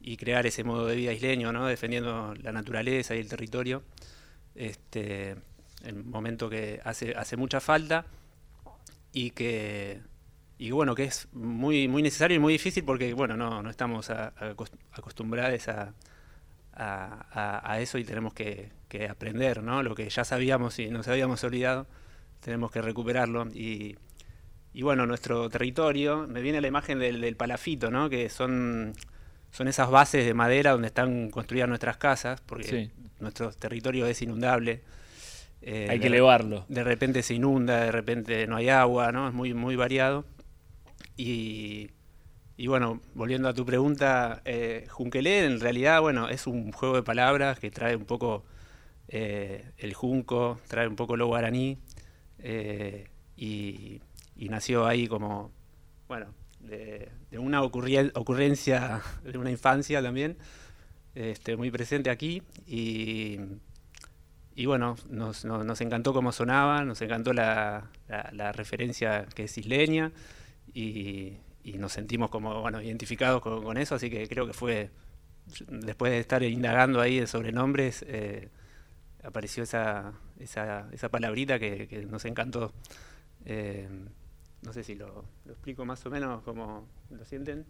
y 0.00 0.16
crear 0.16 0.46
ese 0.46 0.64
modo 0.64 0.86
de 0.86 0.96
vida 0.96 1.12
isleño, 1.12 1.52
¿no? 1.52 1.66
Defendiendo 1.66 2.34
la 2.42 2.52
naturaleza 2.52 3.14
y 3.14 3.20
el 3.20 3.28
territorio. 3.28 3.82
Este, 4.54 5.36
el 5.84 6.04
momento 6.04 6.50
que 6.50 6.80
hace, 6.84 7.14
hace 7.16 7.36
mucha 7.36 7.60
falta 7.60 8.04
y 9.12 9.30
que 9.30 10.00
y 10.66 10.70
bueno 10.70 10.94
que 10.94 11.04
es 11.04 11.28
muy 11.32 11.88
muy 11.88 12.02
necesario 12.02 12.36
y 12.36 12.40
muy 12.40 12.52
difícil 12.52 12.84
porque 12.84 13.14
bueno 13.14 13.36
no, 13.36 13.62
no 13.62 13.70
estamos 13.70 14.10
a- 14.10 14.28
a 14.36 14.50
acos- 14.54 14.70
acostumbrados 14.92 15.66
a, 15.68 15.92
a- 16.74 17.80
eso 17.80 17.98
y 17.98 18.04
tenemos 18.04 18.32
que, 18.34 18.70
que 18.88 19.08
aprender 19.08 19.62
no 19.62 19.82
lo 19.82 19.94
que 19.94 20.08
ya 20.08 20.24
sabíamos 20.24 20.78
y 20.78 20.88
nos 20.88 21.08
habíamos 21.08 21.42
olvidado 21.44 21.86
tenemos 22.40 22.70
que 22.70 22.80
recuperarlo 22.82 23.46
y, 23.54 23.96
y 24.72 24.82
bueno 24.82 25.06
nuestro 25.06 25.48
territorio 25.48 26.26
me 26.28 26.40
viene 26.42 26.60
la 26.60 26.68
imagen 26.68 26.98
del, 26.98 27.20
del 27.20 27.36
palafito 27.36 27.90
no 27.90 28.08
que 28.08 28.28
son 28.28 28.92
son 29.50 29.68
esas 29.68 29.90
bases 29.90 30.24
de 30.24 30.32
madera 30.34 30.70
donde 30.72 30.86
están 30.88 31.30
construidas 31.30 31.68
nuestras 31.68 31.96
casas 31.98 32.40
porque 32.46 32.68
Sí. 32.68 32.90
nuestro 33.20 33.52
territorio 33.52 34.06
es 34.06 34.22
inundable 34.22 34.80
Eh, 35.64 35.86
Hay 35.90 35.98
de 35.98 36.02
que 36.02 36.08
re- 36.08 36.16
elevarlo. 36.16 36.64
de 36.68 36.82
repente 36.82 37.22
se 37.22 37.34
inunda, 37.34 37.82
de 37.84 37.92
repente 37.92 38.48
no 38.48 38.56
hay 38.56 38.68
agua, 38.68 39.12
¿no? 39.12 39.28
Es 39.28 39.32
muy, 39.34 39.54
muy 39.54 39.76
variado. 39.76 40.24
Y, 41.16 41.90
y 42.56 42.66
bueno, 42.68 43.00
volviendo 43.14 43.48
a 43.48 43.54
tu 43.54 43.64
pregunta, 43.66 44.42
eh, 44.44 44.86
Junquelé 44.90 45.44
en 45.46 45.60
realidad, 45.60 46.00
bueno, 46.00 46.28
es 46.28 46.46
un 46.46 46.72
juego 46.72 46.96
de 46.96 47.02
palabras 47.02 47.58
que 47.58 47.70
trae 47.70 47.96
un 47.96 48.04
poco 48.04 48.44
eh, 49.08 49.64
el 49.78 49.94
junco, 49.94 50.60
trae 50.68 50.88
un 50.88 50.96
poco 50.96 51.16
lo 51.16 51.26
guaraní, 51.28 51.78
eh, 52.40 53.08
y, 53.36 54.00
nació 54.36 54.86
ahí 54.86 55.08
como, 55.08 55.50
bueno, 56.08 56.26
de, 56.60 57.10
una 57.38 57.62
ocurrencia 57.62 59.02
de 59.24 59.38
una 59.38 59.50
infancia 59.50 60.02
también, 60.02 60.36
este, 61.14 61.56
muy 61.56 61.70
presente 61.70 62.10
aquí, 62.10 62.42
y, 62.66 63.38
y 64.54 64.66
bueno, 64.66 64.96
nos, 65.08 65.44
nos- 65.44 65.64
nos 65.64 65.80
encantó 65.80 66.12
cómo 66.12 66.32
sonaba, 66.32 66.84
nos 66.84 67.00
encantó 67.02 67.32
la, 67.32 67.90
la- 68.08 68.30
la 68.32 68.52
referencia 68.52 69.26
que 69.34 69.44
es 69.44 69.56
isleña 69.58 70.12
y, 70.74 71.36
y 71.64 71.72
nos 71.78 71.92
sentimos 71.92 72.30
como 72.30 72.60
bueno, 72.60 72.80
identificados 72.82 73.40
con, 73.42 73.62
con 73.62 73.76
eso, 73.76 73.94
así 73.94 74.10
que 74.10 74.26
creo 74.28 74.46
que 74.46 74.52
fue, 74.52 74.90
después 75.68 76.12
de 76.12 76.18
estar 76.18 76.42
indagando 76.42 77.00
ahí 77.00 77.20
de 77.20 77.26
sobrenombres, 77.26 78.04
eh, 78.08 78.48
apareció 79.22 79.62
esa, 79.62 80.12
esa, 80.38 80.88
esa 80.92 81.08
palabrita 81.08 81.58
que, 81.58 81.86
que 81.88 82.04
nos 82.06 82.24
encantó. 82.24 82.72
Eh, 83.44 83.88
no 84.62 84.72
sé 84.72 84.84
si 84.84 84.94
lo, 84.94 85.24
lo 85.44 85.52
explico 85.52 85.84
más 85.84 86.04
o 86.06 86.10
menos 86.10 86.42
como 86.42 86.86
lo 87.10 87.24
sienten. 87.24 87.64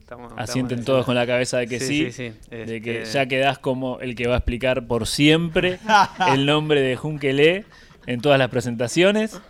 Estamos- 0.00 0.32
Asienten 0.36 0.80
en 0.80 0.84
todos 0.84 1.06
con 1.06 1.14
la 1.14 1.26
cabeza 1.26 1.58
de 1.58 1.66
que 1.66 1.78
sí, 1.80 2.10
Sí, 2.10 2.12
sí, 2.12 2.32
sí. 2.50 2.56
de 2.56 2.82
que 2.82 3.02
Este- 3.02 3.14
ya 3.14 3.26
quedás 3.26 3.58
como 3.58 4.00
el 4.00 4.14
que 4.16 4.26
va 4.26 4.34
a 4.34 4.38
explicar 4.38 4.86
por 4.86 5.06
siempre 5.06 5.78
el 6.28 6.44
nombre 6.46 6.80
de 6.82 6.96
Junkele 6.96 7.64
en 8.06 8.20
todas 8.20 8.38
las 8.38 8.50
presentaciones. 8.50 9.40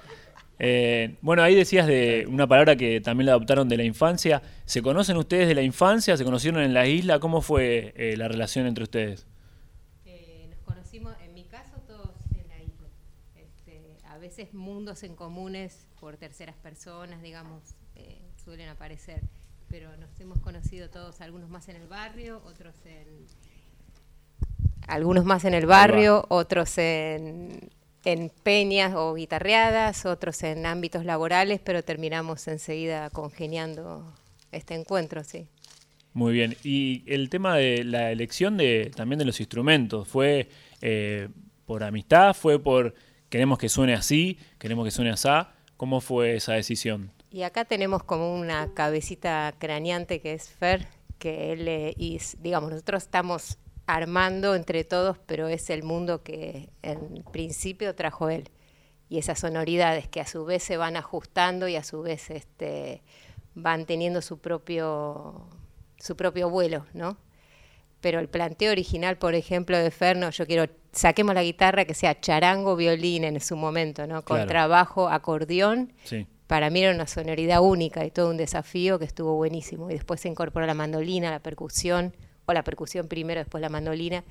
Eh, 0.58 1.16
bueno, 1.20 1.42
ahí 1.42 1.54
decías 1.54 1.86
de 1.86 2.26
una 2.28 2.46
palabra 2.46 2.76
que 2.76 3.00
también 3.00 3.26
la 3.26 3.32
adoptaron 3.32 3.68
de 3.68 3.76
la 3.76 3.84
infancia. 3.84 4.42
¿Se 4.64 4.82
conocen 4.82 5.16
ustedes 5.16 5.48
de 5.48 5.54
la 5.54 5.62
infancia? 5.62 6.16
¿Se 6.16 6.24
conocieron 6.24 6.62
en 6.62 6.74
la 6.74 6.86
isla? 6.86 7.18
¿Cómo 7.18 7.40
fue 7.40 7.92
eh, 7.96 8.16
la 8.16 8.28
relación 8.28 8.66
entre 8.66 8.84
ustedes? 8.84 9.26
Eh, 10.04 10.46
nos 10.50 10.60
conocimos, 10.60 11.14
en 11.24 11.34
mi 11.34 11.44
caso, 11.44 11.76
todos 11.86 12.10
en 12.34 12.48
la 12.48 12.62
isla. 12.62 12.88
Este, 13.34 13.96
a 14.06 14.18
veces 14.18 14.54
mundos 14.54 15.02
en 15.02 15.16
comunes 15.16 15.86
por 16.00 16.16
terceras 16.16 16.56
personas, 16.56 17.22
digamos, 17.22 17.62
eh, 17.96 18.20
suelen 18.44 18.68
aparecer. 18.68 19.22
Pero 19.68 19.96
nos 19.96 20.20
hemos 20.20 20.38
conocido 20.38 20.88
todos, 20.88 21.20
algunos 21.20 21.48
más 21.50 21.68
en 21.68 21.76
el 21.76 21.88
barrio, 21.88 22.42
otros 22.44 22.74
en... 22.84 23.26
Algunos 24.86 25.24
más 25.24 25.46
en 25.46 25.54
el 25.54 25.64
barrio, 25.64 26.26
otros 26.28 26.76
en, 26.76 27.70
en 28.04 28.30
peñas 28.42 28.94
o 28.94 29.14
guitarreadas, 29.14 30.06
otros 30.06 30.42
en 30.42 30.66
ámbitos 30.66 31.04
laborales, 31.04 31.60
pero 31.62 31.82
terminamos 31.82 32.46
enseguida 32.48 33.10
congeniando 33.10 34.12
este 34.52 34.74
encuentro, 34.74 35.24
sí. 35.24 35.46
Muy 36.12 36.32
bien. 36.32 36.56
Y 36.62 37.02
el 37.06 37.28
tema 37.28 37.56
de 37.56 37.82
la 37.82 38.12
elección 38.12 38.56
de 38.56 38.92
también 38.94 39.18
de 39.18 39.24
los 39.24 39.40
instrumentos, 39.40 40.06
¿fue 40.06 40.48
eh, 40.80 41.28
por 41.66 41.82
amistad? 41.82 42.34
¿Fue 42.34 42.62
por 42.62 42.94
queremos 43.28 43.58
que 43.58 43.68
suene 43.68 43.94
así? 43.94 44.38
¿Queremos 44.58 44.84
que 44.84 44.92
suene 44.92 45.10
así? 45.10 45.28
¿Cómo 45.76 46.00
fue 46.00 46.36
esa 46.36 46.52
decisión? 46.52 47.10
Y 47.32 47.42
acá 47.42 47.64
tenemos 47.64 48.04
como 48.04 48.32
una 48.32 48.72
cabecita 48.74 49.54
craneante 49.58 50.20
que 50.20 50.34
es 50.34 50.48
Fer, 50.48 50.86
que 51.18 51.52
él 51.52 51.66
eh, 51.66 51.94
y 51.96 52.20
digamos, 52.38 52.70
nosotros 52.70 53.02
estamos 53.02 53.58
armando 53.86 54.54
entre 54.54 54.84
todos, 54.84 55.18
pero 55.26 55.48
es 55.48 55.68
el 55.70 55.82
mundo 55.82 56.22
que 56.22 56.70
en 56.82 57.22
principio 57.32 57.94
trajo 57.94 58.28
él. 58.30 58.50
y 59.10 59.18
esas 59.18 59.38
sonoridades 59.38 60.08
que 60.08 60.20
a 60.20 60.26
su 60.26 60.44
vez 60.46 60.62
se 60.62 60.76
van 60.78 60.96
ajustando 60.96 61.68
y 61.68 61.76
a 61.76 61.84
su 61.84 62.00
vez 62.02 62.30
este, 62.30 63.02
van 63.54 63.84
teniendo 63.84 64.22
su 64.22 64.38
propio, 64.38 65.46
su 65.98 66.16
propio 66.16 66.48
vuelo, 66.48 66.86
¿no? 66.94 67.18
Pero 68.00 68.18
el 68.18 68.28
planteo 68.28 68.72
original, 68.72 69.16
por 69.18 69.34
ejemplo, 69.34 69.76
de 69.78 69.90
Ferno, 69.90 70.30
yo 70.30 70.46
quiero, 70.46 70.72
saquemos 70.92 71.34
la 71.34 71.42
guitarra 71.44 71.84
que 71.84 71.94
sea 71.94 72.18
charango, 72.18 72.76
violín 72.76 73.24
en 73.24 73.38
su 73.40 73.56
momento, 73.56 74.06
¿no? 74.06 74.22
Con 74.24 74.38
Claro. 74.38 74.48
trabajo, 74.48 75.08
acordeón, 75.08 75.92
Sí. 76.04 76.26
para 76.46 76.70
mí 76.70 76.82
era 76.82 76.94
una 76.94 77.06
sonoridad 77.06 77.60
única 77.60 78.04
y 78.06 78.10
todo 78.10 78.30
un 78.30 78.36
desafío 78.38 78.98
que 78.98 79.04
estuvo 79.04 79.34
buenísimo. 79.36 79.90
Y 79.90 79.94
después 79.94 80.20
se 80.22 80.28
incorporó 80.28 80.66
la 80.66 80.74
mandolina, 80.74 81.30
la 81.30 81.40
percusión, 81.40 82.16
o 82.46 82.52
la 82.52 82.64
percusión 82.64 83.08
primero, 83.08 83.40
después 83.40 83.60
la 83.60 83.68
mandolina. 83.68 84.24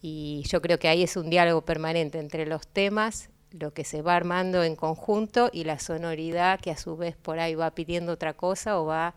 Y 0.00 0.44
yo 0.48 0.62
creo 0.62 0.78
que 0.78 0.88
ahí 0.88 1.02
es 1.02 1.16
un 1.16 1.30
diálogo 1.30 1.62
permanente 1.62 2.18
entre 2.18 2.46
los 2.46 2.66
temas, 2.66 3.30
lo 3.50 3.72
que 3.72 3.84
se 3.84 4.02
va 4.02 4.14
armando 4.16 4.62
en 4.62 4.76
conjunto 4.76 5.50
y 5.52 5.64
la 5.64 5.78
sonoridad 5.78 6.60
que 6.60 6.70
a 6.70 6.76
su 6.76 6.96
vez 6.96 7.16
por 7.16 7.38
ahí 7.40 7.54
va 7.54 7.74
pidiendo 7.74 8.12
otra 8.12 8.34
cosa 8.34 8.78
o 8.78 8.86
va 8.86 9.14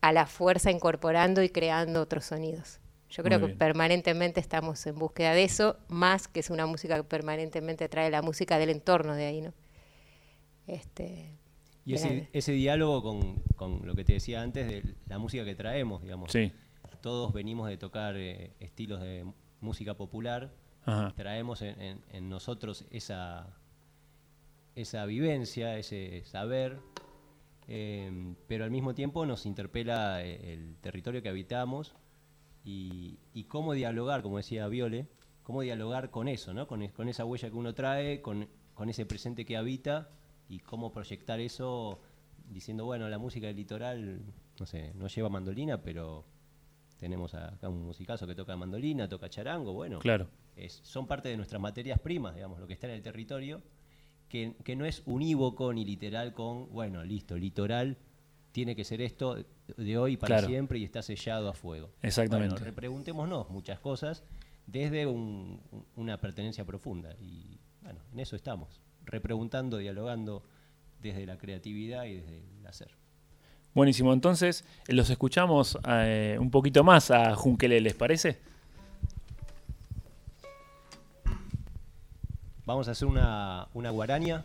a 0.00 0.12
la 0.12 0.26
fuerza 0.26 0.70
incorporando 0.70 1.42
y 1.42 1.48
creando 1.48 2.02
otros 2.02 2.24
sonidos. 2.26 2.80
Yo 3.08 3.22
creo 3.22 3.40
que 3.40 3.48
permanentemente 3.48 4.40
estamos 4.40 4.86
en 4.86 4.98
búsqueda 4.98 5.34
de 5.34 5.44
eso, 5.44 5.76
más 5.88 6.28
que 6.28 6.40
es 6.40 6.48
una 6.48 6.64
música 6.64 6.96
que 6.96 7.04
permanentemente 7.04 7.88
trae 7.88 8.10
la 8.10 8.22
música 8.22 8.58
del 8.58 8.70
entorno 8.70 9.14
de 9.14 9.26
ahí, 9.26 9.40
¿no? 9.42 9.52
Este, 10.66 11.36
Y 11.84 11.94
ese 11.94 12.52
diálogo 12.52 13.02
con, 13.02 13.42
con 13.54 13.86
lo 13.86 13.94
que 13.94 14.04
te 14.04 14.14
decía 14.14 14.40
antes 14.40 14.66
de 14.66 14.94
la 15.06 15.18
música 15.18 15.44
que 15.44 15.54
traemos, 15.54 16.02
digamos. 16.02 16.32
Sí. 16.32 16.52
Todos 17.02 17.32
venimos 17.34 17.68
de 17.68 17.76
tocar 17.76 18.16
eh, 18.16 18.52
estilos 18.60 19.00
de 19.00 19.26
música 19.60 19.94
popular, 19.94 20.50
Ajá. 20.86 21.12
traemos 21.14 21.60
en, 21.62 21.78
en- 21.80 22.04
en 22.10 22.28
nosotros 22.30 22.86
esa, 22.90 23.54
esa 24.74 25.04
vivencia, 25.04 25.76
ese 25.78 26.22
saber, 26.24 26.78
eh, 27.68 28.34
pero 28.48 28.64
al 28.64 28.70
mismo 28.70 28.94
tiempo 28.94 29.26
nos 29.26 29.44
interpela 29.46 30.24
eh, 30.24 30.54
el 30.54 30.76
territorio 30.80 31.22
que 31.22 31.28
habitamos 31.28 31.94
y, 32.64 33.18
y 33.34 33.44
cómo 33.44 33.72
dialogar, 33.74 34.22
como 34.22 34.38
decía 34.38 34.66
Viole, 34.68 35.08
cómo 35.42 35.62
dialogar 35.62 36.10
con 36.10 36.28
eso, 36.28 36.54
¿no? 36.54 36.66
con 36.66 36.82
esa 37.08 37.24
huella 37.24 37.50
que 37.50 37.56
uno 37.56 37.74
trae, 37.74 38.22
con, 38.22 38.48
con 38.74 38.88
ese 38.88 39.04
presente 39.06 39.44
que 39.44 39.56
habita 39.56 40.08
y 40.48 40.60
cómo 40.60 40.92
proyectar 40.92 41.40
eso 41.40 42.00
diciendo, 42.48 42.84
bueno, 42.84 43.08
la 43.08 43.18
música 43.18 43.46
del 43.48 43.56
litoral, 43.56 44.20
no 44.58 44.66
sé, 44.66 44.92
no 44.94 45.08
lleva 45.08 45.28
mandolina, 45.28 45.82
pero 45.82 46.24
tenemos 47.02 47.34
acá 47.34 47.68
un 47.68 47.82
musicazo 47.82 48.28
que 48.28 48.34
toca 48.36 48.56
mandolina, 48.56 49.08
toca 49.08 49.28
charango, 49.28 49.72
bueno, 49.72 49.98
Claro. 49.98 50.28
es- 50.54 50.78
son 50.84 51.08
parte 51.08 51.28
de 51.28 51.36
nuestras 51.36 51.60
materias 51.60 51.98
primas, 51.98 52.36
digamos, 52.36 52.60
lo 52.60 52.66
que 52.68 52.74
está 52.74 52.86
en 52.86 52.92
el 52.94 53.02
territorio, 53.02 53.60
que, 54.28 54.54
que 54.62 54.76
no 54.76 54.84
es 54.84 55.02
unívoco 55.04 55.72
ni 55.72 55.84
literal 55.84 56.32
con, 56.32 56.72
bueno, 56.72 57.02
listo, 57.02 57.36
litoral 57.36 57.96
tiene 58.52 58.76
que 58.76 58.84
ser 58.84 59.00
esto 59.02 59.36
de 59.76 59.98
hoy 59.98 60.16
para 60.16 60.36
Claro. 60.36 60.46
siempre 60.46 60.78
y 60.78 60.84
está 60.84 61.02
sellado 61.02 61.48
a 61.48 61.54
fuego. 61.54 61.90
Exactamente. 62.02 62.50
Bueno, 62.54 62.64
repreguntémonos 62.64 63.50
muchas 63.50 63.80
cosas 63.80 64.22
desde 64.68 65.04
un- 65.06 65.60
un- 65.72 65.84
una 65.96 66.20
pertenencia 66.20 66.64
profunda 66.64 67.16
y 67.20 67.58
bueno, 67.82 67.98
en 68.12 68.20
eso 68.20 68.36
estamos, 68.36 68.80
repreguntando, 69.04 69.78
dialogando 69.78 70.44
desde 71.00 71.26
la 71.26 71.36
creatividad 71.36 72.04
y 72.04 72.14
desde 72.20 72.38
el 72.60 72.64
hacer. 72.68 72.92
Buenísimo, 73.74 74.12
entonces 74.12 74.64
eh, 74.86 74.92
los 74.92 75.08
escuchamos 75.10 75.78
eh, 75.88 76.36
un 76.38 76.50
poquito 76.50 76.84
más 76.84 77.10
a 77.10 77.34
Junkele, 77.34 77.80
¿les 77.80 77.94
parece? 77.94 78.38
Vamos 82.64 82.88
a 82.88 82.92
hacer 82.92 83.08
una, 83.08 83.68
una 83.74 83.90
guaraña 83.90 84.44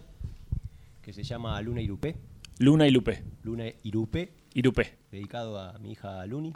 que 1.01 1.13
se 1.13 1.23
llama 1.23 1.61
Luna 1.61 1.81
Irupé. 1.81 2.15
Luna 2.59 2.87
y 2.87 2.91
Lupe. 2.91 3.23
Luna 3.43 3.65
Irupé, 3.83 4.33
Irupé. 4.55 4.97
dedicado 5.11 5.59
a 5.59 5.77
mi 5.77 5.91
hija 5.91 6.25
Luni, 6.25 6.51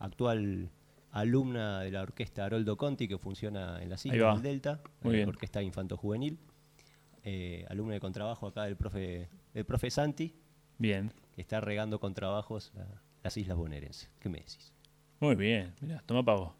actual 0.00 0.68
alumna 1.12 1.80
de 1.80 1.90
la 1.92 2.02
orquesta 2.02 2.44
Haroldo 2.46 2.76
Conti 2.76 3.06
que 3.06 3.18
funciona 3.18 3.80
en 3.80 3.92
Islas 3.92 4.04
va. 4.20 4.32
del 4.34 4.42
Delta, 4.42 4.80
Muy 5.02 5.12
la 5.12 5.16
bien. 5.18 5.28
orquesta 5.28 5.62
infanto 5.62 5.96
juvenil, 5.96 6.38
eh, 7.22 7.64
alumna 7.68 7.94
de 7.94 8.00
contrabajo 8.00 8.48
acá 8.48 8.64
del 8.64 8.76
profe, 8.76 9.28
del 9.54 9.64
profe 9.64 9.90
Santi, 9.90 10.34
Bien. 10.78 11.12
Que 11.34 11.40
está 11.42 11.60
regando 11.60 11.98
con 12.00 12.14
trabajos 12.14 12.72
la- 12.74 12.86
las 13.22 13.36
islas 13.36 13.56
bonaerenses. 13.56 14.10
¿Qué 14.20 14.28
me 14.28 14.38
decís? 14.38 14.72
Muy 15.20 15.34
bien. 15.36 15.74
Mira, 15.80 16.02
toma 16.06 16.22
pavo. 16.24 16.54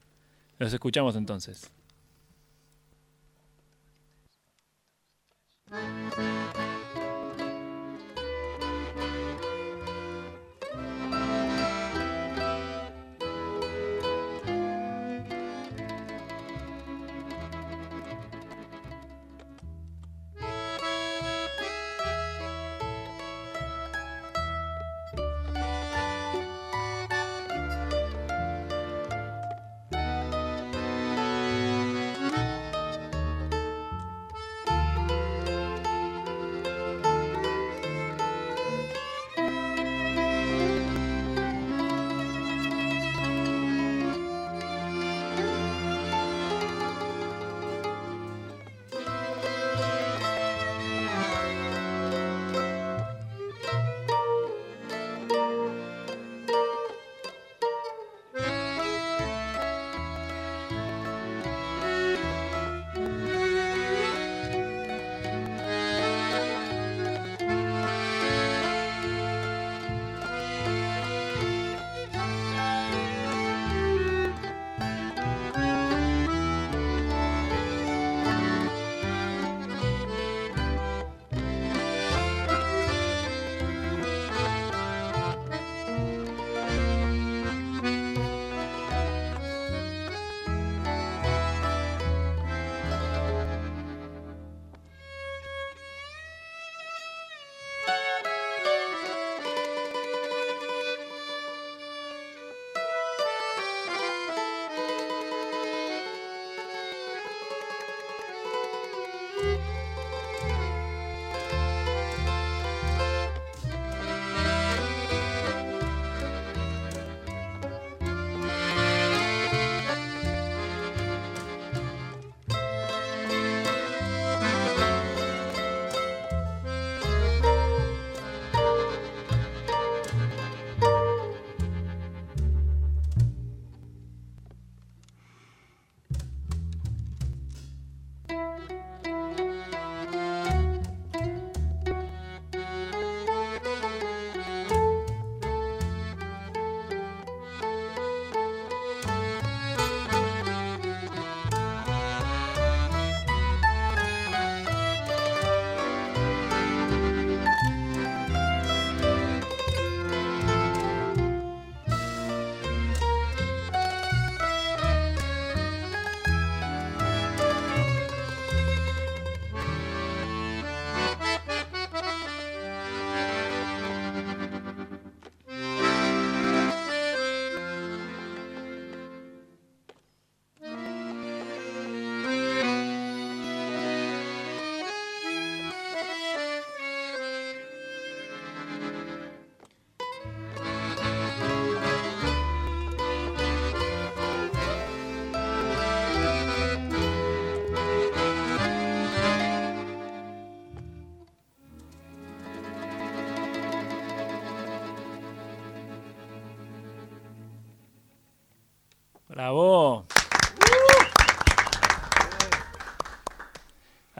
Los 0.59 0.73
escuchamos 0.73 1.17
entonces. 1.17 1.71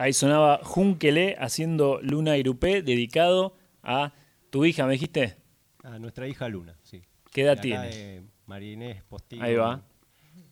Ahí 0.03 0.11
sonaba 0.11 0.59
Junkele 0.63 1.37
haciendo 1.39 1.97
Luna 2.01 2.35
Irupé, 2.35 2.81
dedicado 2.81 3.55
a 3.83 4.11
tu 4.49 4.65
hija, 4.65 4.85
¿me 4.85 4.91
dijiste? 4.91 5.37
A 5.81 5.97
nuestra 5.97 6.27
hija 6.27 6.49
Luna, 6.49 6.75
sí. 6.83 7.03
¿Qué 7.31 7.43
edad 7.43 7.55
De 7.55 7.61
tiene? 7.61 7.87
de 7.87 8.23
María 8.45 8.73
Inés 8.73 9.03
Postillo. 9.03 9.41
Ahí 9.41 9.55
va. 9.55 9.81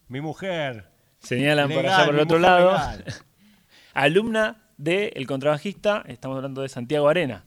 Mi 0.07 0.21
mujer. 0.21 0.85
Señalan 1.19 1.67
por 1.67 1.83
Legal, 1.83 1.93
allá 1.95 2.05
por 2.05 2.15
el 2.15 2.21
otro 2.21 2.39
lado. 2.39 2.77
Alumna 3.93 4.69
del 4.77 5.27
contrabajista, 5.27 6.05
estamos 6.07 6.37
hablando 6.37 6.61
de 6.61 6.69
Santiago 6.69 7.09
Arena. 7.09 7.43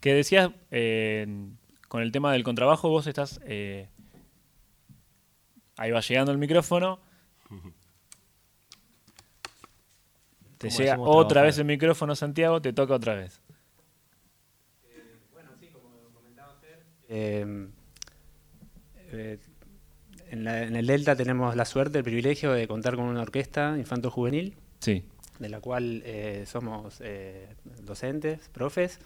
Que 0.00 0.12
decías, 0.12 0.50
eh, 0.70 1.26
con 1.88 2.02
el 2.02 2.12
tema 2.12 2.30
del 2.34 2.44
contrabajo, 2.44 2.90
vos 2.90 3.06
estás... 3.06 3.40
eh, 3.46 3.88
ahí 5.78 5.92
va 5.92 6.00
llegando 6.00 6.30
el 6.30 6.36
micrófono. 6.36 7.00
Te 10.60 10.68
¿Cómo 10.68 10.78
llega 10.78 10.98
otra 10.98 11.28
trabajar? 11.28 11.44
vez 11.46 11.58
el 11.58 11.64
micrófono, 11.64 12.14
Santiago, 12.14 12.60
te 12.60 12.74
toca 12.74 12.92
otra 12.94 13.14
vez. 13.14 13.40
Eh, 17.08 17.66
eh, 19.12 19.38
en, 20.30 20.44
la- 20.44 20.62
en 20.62 20.76
el 20.76 20.86
Delta 20.86 21.16
tenemos 21.16 21.56
la 21.56 21.64
suerte, 21.64 21.98
el 21.98 22.04
privilegio 22.04 22.52
de 22.52 22.68
contar 22.68 22.94
con 22.96 23.06
una 23.06 23.22
orquesta 23.22 23.74
infanto-juvenil, 23.78 24.54
Sí. 24.80 25.02
de 25.38 25.48
la 25.48 25.60
cual 25.60 26.02
eh, 26.04 26.44
somos 26.46 26.98
eh, 27.00 27.48
docentes, 27.82 28.48
profes. 28.52 29.00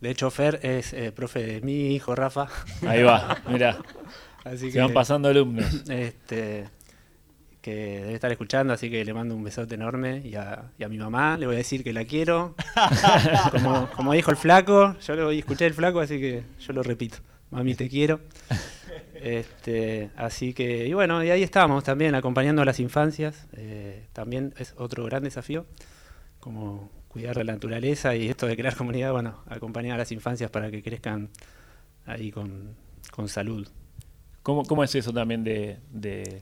De 0.00 0.10
hecho, 0.10 0.30
Fer 0.30 0.60
es 0.62 0.92
eh, 0.92 1.12
profe 1.12 1.42
de 1.44 1.60
mi 1.62 1.94
hijo 1.94 2.14
Rafa. 2.14 2.48
Ahí 2.86 3.02
va, 3.02 3.38
mira, 3.48 3.78
Así 4.44 4.70
se 4.70 4.80
van 4.80 4.92
pasando 4.92 5.28
alumnos. 5.28 5.66
este, 5.90 6.68
que 7.60 8.00
debe 8.00 8.14
estar 8.14 8.30
escuchando, 8.32 8.72
así 8.72 8.90
que 8.90 9.04
le 9.04 9.12
mando 9.12 9.34
un 9.34 9.44
besote 9.44 9.74
enorme 9.74 10.22
y 10.24 10.34
a, 10.34 10.70
y 10.78 10.84
a 10.84 10.88
mi 10.88 10.98
mamá 10.98 11.36
le 11.36 11.46
voy 11.46 11.56
a 11.56 11.58
decir 11.58 11.84
que 11.84 11.92
la 11.92 12.04
quiero. 12.04 12.54
como, 13.50 13.90
como 13.90 14.12
dijo 14.12 14.30
el 14.30 14.36
flaco, 14.36 14.96
yo 15.00 15.14
lo 15.16 15.30
escuché 15.30 15.66
el 15.66 15.74
flaco, 15.74 16.00
así 16.00 16.18
que 16.18 16.42
yo 16.60 16.72
lo 16.72 16.82
repito. 16.82 17.18
Mami, 17.50 17.74
te 17.74 17.88
quiero. 17.88 18.20
Este, 19.14 20.10
así 20.16 20.54
que, 20.54 20.86
y 20.86 20.94
bueno, 20.94 21.22
y 21.22 21.30
ahí 21.30 21.42
estamos 21.42 21.84
también 21.84 22.14
acompañando 22.14 22.62
a 22.62 22.64
las 22.64 22.80
infancias. 22.80 23.46
eh, 23.52 24.06
también 24.12 24.54
es 24.56 24.74
otro 24.78 25.04
gran 25.04 25.22
desafío, 25.22 25.66
como 26.38 26.90
cuidar 27.08 27.36
la 27.36 27.52
naturaleza 27.52 28.14
y 28.14 28.28
esto 28.28 28.46
de 28.46 28.56
crear 28.56 28.76
comunidad, 28.76 29.12
bueno, 29.12 29.42
acompañar 29.48 29.96
a 29.96 29.98
las 29.98 30.12
infancias 30.12 30.50
para 30.50 30.70
que 30.70 30.80
crezcan 30.80 31.28
ahí 32.06 32.30
con, 32.30 32.76
con 33.10 33.28
salud. 33.28 33.68
¿Cómo, 34.42 34.64
cómo 34.64 34.84
es 34.84 34.94
eso 34.94 35.12
también 35.12 35.42
de, 35.44 35.78
de, 35.90 36.40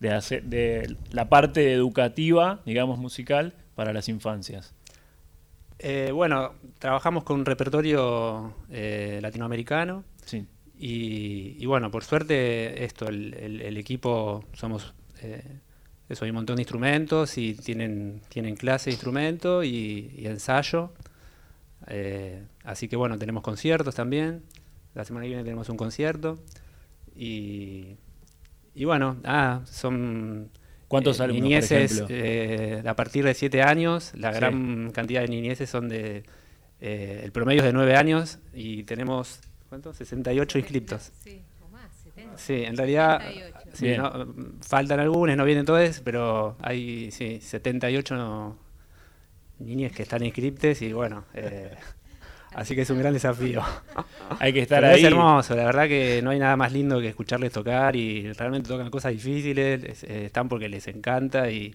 de 0.00 0.12
hacer, 0.12 0.42
de 0.44 0.96
la 1.12 1.28
parte 1.28 1.72
educativa, 1.72 2.60
digamos, 2.66 2.98
musical 2.98 3.54
para 3.74 3.92
las 3.92 4.08
infancias? 4.08 4.74
Eh, 5.78 6.10
bueno, 6.12 6.52
trabajamos 6.78 7.24
con 7.24 7.38
un 7.40 7.46
repertorio 7.46 8.54
eh, 8.70 9.18
latinoamericano 9.22 10.04
Sí. 10.26 10.44
y, 10.78 11.56
y 11.58 11.66
bueno, 11.66 11.90
por 11.90 12.04
suerte 12.04 12.84
esto, 12.84 13.08
el, 13.08 13.32
el- 13.34 13.60
el 13.62 13.76
equipo 13.78 14.44
somos, 14.52 14.92
eh, 15.22 15.42
eso, 16.08 16.24
hay 16.24 16.30
un 16.30 16.36
montón 16.36 16.56
de 16.56 16.62
instrumentos 16.62 17.38
y 17.38 17.54
tienen, 17.54 18.20
tienen 18.28 18.56
clase 18.56 18.90
de 18.90 18.94
instrumento 18.94 19.62
y, 19.64 20.12
y 20.18 20.26
ensayo. 20.26 20.92
Así 22.64 22.88
que 22.88 22.96
bueno, 22.96 23.18
tenemos 23.18 23.42
conciertos 23.42 23.94
también. 23.94 24.42
La 24.94 25.04
semana 25.04 25.24
que 25.24 25.28
viene 25.28 25.44
tenemos 25.44 25.68
un 25.68 25.76
concierto. 25.76 26.38
Y, 27.16 27.96
y 28.80 28.84
bueno, 28.86 29.16
ah, 29.24 29.60
son 29.66 30.50
¿Cuántos 30.88 31.20
eh, 31.20 31.22
alumnos, 31.24 31.40
por 31.40 31.48
niñeces 31.50 31.92
ejemplo? 31.92 32.06
eh, 32.10 32.82
a 32.86 32.96
partir 32.96 33.24
de 33.24 33.34
7 33.34 33.62
años. 33.62 34.12
La 34.14 34.32
Sí. 34.32 34.36
gran 34.40 34.90
cantidad 34.90 35.20
de 35.20 35.28
niñeces 35.28 35.68
son 35.70 35.88
de. 35.88 36.24
eh, 36.80 37.20
el 37.22 37.30
promedio 37.30 37.60
es 37.60 37.66
de 37.66 37.72
9 37.72 37.94
años 37.96 38.38
y 38.54 38.82
tenemos. 38.84 39.40
¿Cuántos? 39.68 39.96
68 39.98 40.58
inscriptos. 40.58 41.12
Sí, 41.22 41.42
o 41.64 41.68
más, 41.68 41.90
70. 42.02 42.38
Sí, 42.38 42.54
en 42.64 42.76
realidad. 42.76 43.20
78. 43.20 43.70
sí, 43.74 43.96
no, 43.96 44.34
faltan 44.66 44.98
algunos, 44.98 45.36
no 45.36 45.44
vienen 45.44 45.64
todos, 45.66 46.00
pero 46.00 46.56
hay 46.60 47.10
sí, 47.12 47.38
78 47.40 48.16
no- 48.16 48.56
niñas 49.58 49.92
que 49.92 50.02
están 50.02 50.24
inscriptes 50.24 50.80
y 50.82 50.92
bueno. 50.92 51.24
así 52.54 52.74
que 52.74 52.82
es 52.82 52.90
un 52.90 52.98
gran 52.98 53.12
desafío. 53.12 53.62
Hay 54.40 54.52
que 54.52 54.60
estar 54.60 54.80
Pero 54.82 54.92
ahí. 54.94 55.00
Es 55.00 55.06
hermoso, 55.06 55.54
la 55.56 55.64
verdad 55.64 55.88
que 55.88 56.20
no 56.22 56.30
hay 56.30 56.38
nada 56.38 56.56
más 56.56 56.72
lindo 56.72 57.00
que 57.00 57.08
escucharles 57.08 57.52
tocar 57.52 57.96
y 57.96 58.32
realmente 58.32 58.68
tocan 58.68 58.90
cosas 58.90 59.12
difíciles, 59.12 59.82
es- 59.84 60.04
eh, 60.04 60.26
están 60.26 60.48
porque 60.48 60.68
les 60.68 60.86
encanta 60.88 61.50
y, 61.50 61.74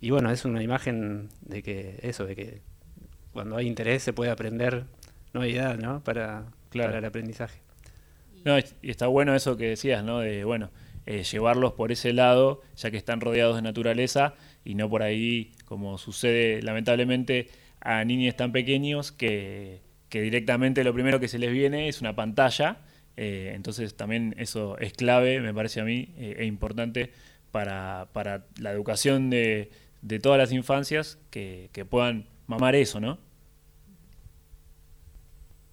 y 0.00 0.10
bueno, 0.10 0.30
es 0.30 0.44
una 0.44 0.62
imagen 0.62 1.28
de 1.42 1.62
que 1.62 1.98
eso, 2.02 2.24
de 2.24 2.34
que 2.36 2.62
cuando 3.32 3.56
hay 3.56 3.66
interés 3.66 4.02
se 4.02 4.12
puede 4.12 4.30
aprender, 4.30 4.84
no 5.32 5.42
hay 5.42 5.56
edad, 5.56 5.76
¿no? 5.78 6.02
Para, 6.02 6.44
Claro. 6.70 6.88
para 6.90 6.98
el 7.00 7.04
aprendizaje. 7.04 7.60
No, 8.44 8.58
y 8.58 8.64
está 8.90 9.06
bueno 9.08 9.34
eso 9.34 9.56
que 9.56 9.66
decías, 9.68 10.02
¿no? 10.02 10.20
De, 10.20 10.44
bueno, 10.44 10.70
eh, 11.06 11.22
llevarlos 11.24 11.74
por 11.74 11.92
ese 11.92 12.12
lado, 12.12 12.62
ya 12.76 12.90
que 12.90 12.96
están 12.96 13.20
rodeados 13.20 13.56
de 13.56 13.62
naturaleza, 13.62 14.34
y 14.64 14.74
no 14.74 14.88
por 14.88 15.02
ahí, 15.02 15.52
como 15.66 15.98
sucede 15.98 16.62
lamentablemente 16.62 17.48
a 17.80 18.04
niños 18.04 18.36
tan 18.36 18.52
pequeños 18.52 19.12
que, 19.12 19.80
que 20.10 20.20
directamente 20.20 20.84
lo 20.84 20.92
primero 20.92 21.20
que 21.20 21.28
se 21.28 21.38
les 21.38 21.52
viene 21.52 21.88
es 21.88 22.02
una 22.02 22.14
pantalla. 22.14 22.78
eh, 23.16 23.52
entonces 23.54 23.94
también 23.94 24.34
eso 24.38 24.76
es 24.78 24.92
clave, 24.92 25.40
me 25.40 25.54
parece 25.54 25.80
a 25.80 25.84
mí, 25.84 26.12
eh, 26.18 26.36
e 26.38 26.44
importante 26.44 27.10
para, 27.50 28.08
para 28.12 28.44
la 28.58 28.70
educación 28.72 29.30
de, 29.30 29.70
de 30.02 30.18
todas 30.18 30.38
las 30.38 30.52
infancias 30.52 31.18
que, 31.30 31.70
que 31.72 31.84
puedan 31.84 32.26
mamar 32.46 32.74
eso, 32.74 33.00
¿no? 33.00 33.18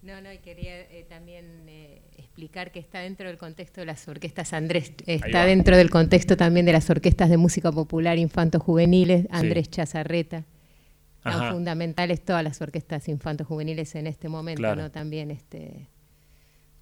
No, 0.02 0.20
no, 0.20 0.32
y 0.32 0.38
quería 0.38 0.80
eh, 0.80 1.04
también 1.08 1.68
explicar 2.16 2.70
que 2.70 2.78
está 2.78 3.00
dentro 3.00 3.26
del 3.26 3.36
contexto 3.36 3.80
de 3.80 3.86
las 3.86 4.06
orquestas 4.08 4.52
Andrés, 4.52 4.92
está 5.06 5.44
dentro 5.44 5.76
del 5.76 5.90
contexto 5.90 6.36
también 6.36 6.66
de 6.66 6.72
las 6.72 6.88
orquestas 6.88 7.28
de 7.28 7.36
música 7.36 7.72
popular 7.72 8.16
infantos 8.18 8.62
juveniles, 8.62 9.26
Andrés 9.30 9.68
Chazarreta. 9.70 10.44
Ajá. 11.28 11.38
Tan 11.40 11.52
fundamentales 11.54 12.24
todas 12.24 12.42
las 12.44 12.60
orquestas 12.60 13.08
infantos 13.08 13.46
juveniles 13.46 13.94
en 13.94 14.06
este 14.06 14.28
momento, 14.28 14.60
Claro. 14.62 14.82
¿no? 14.82 14.90
También 14.90 15.30
este 15.30 15.88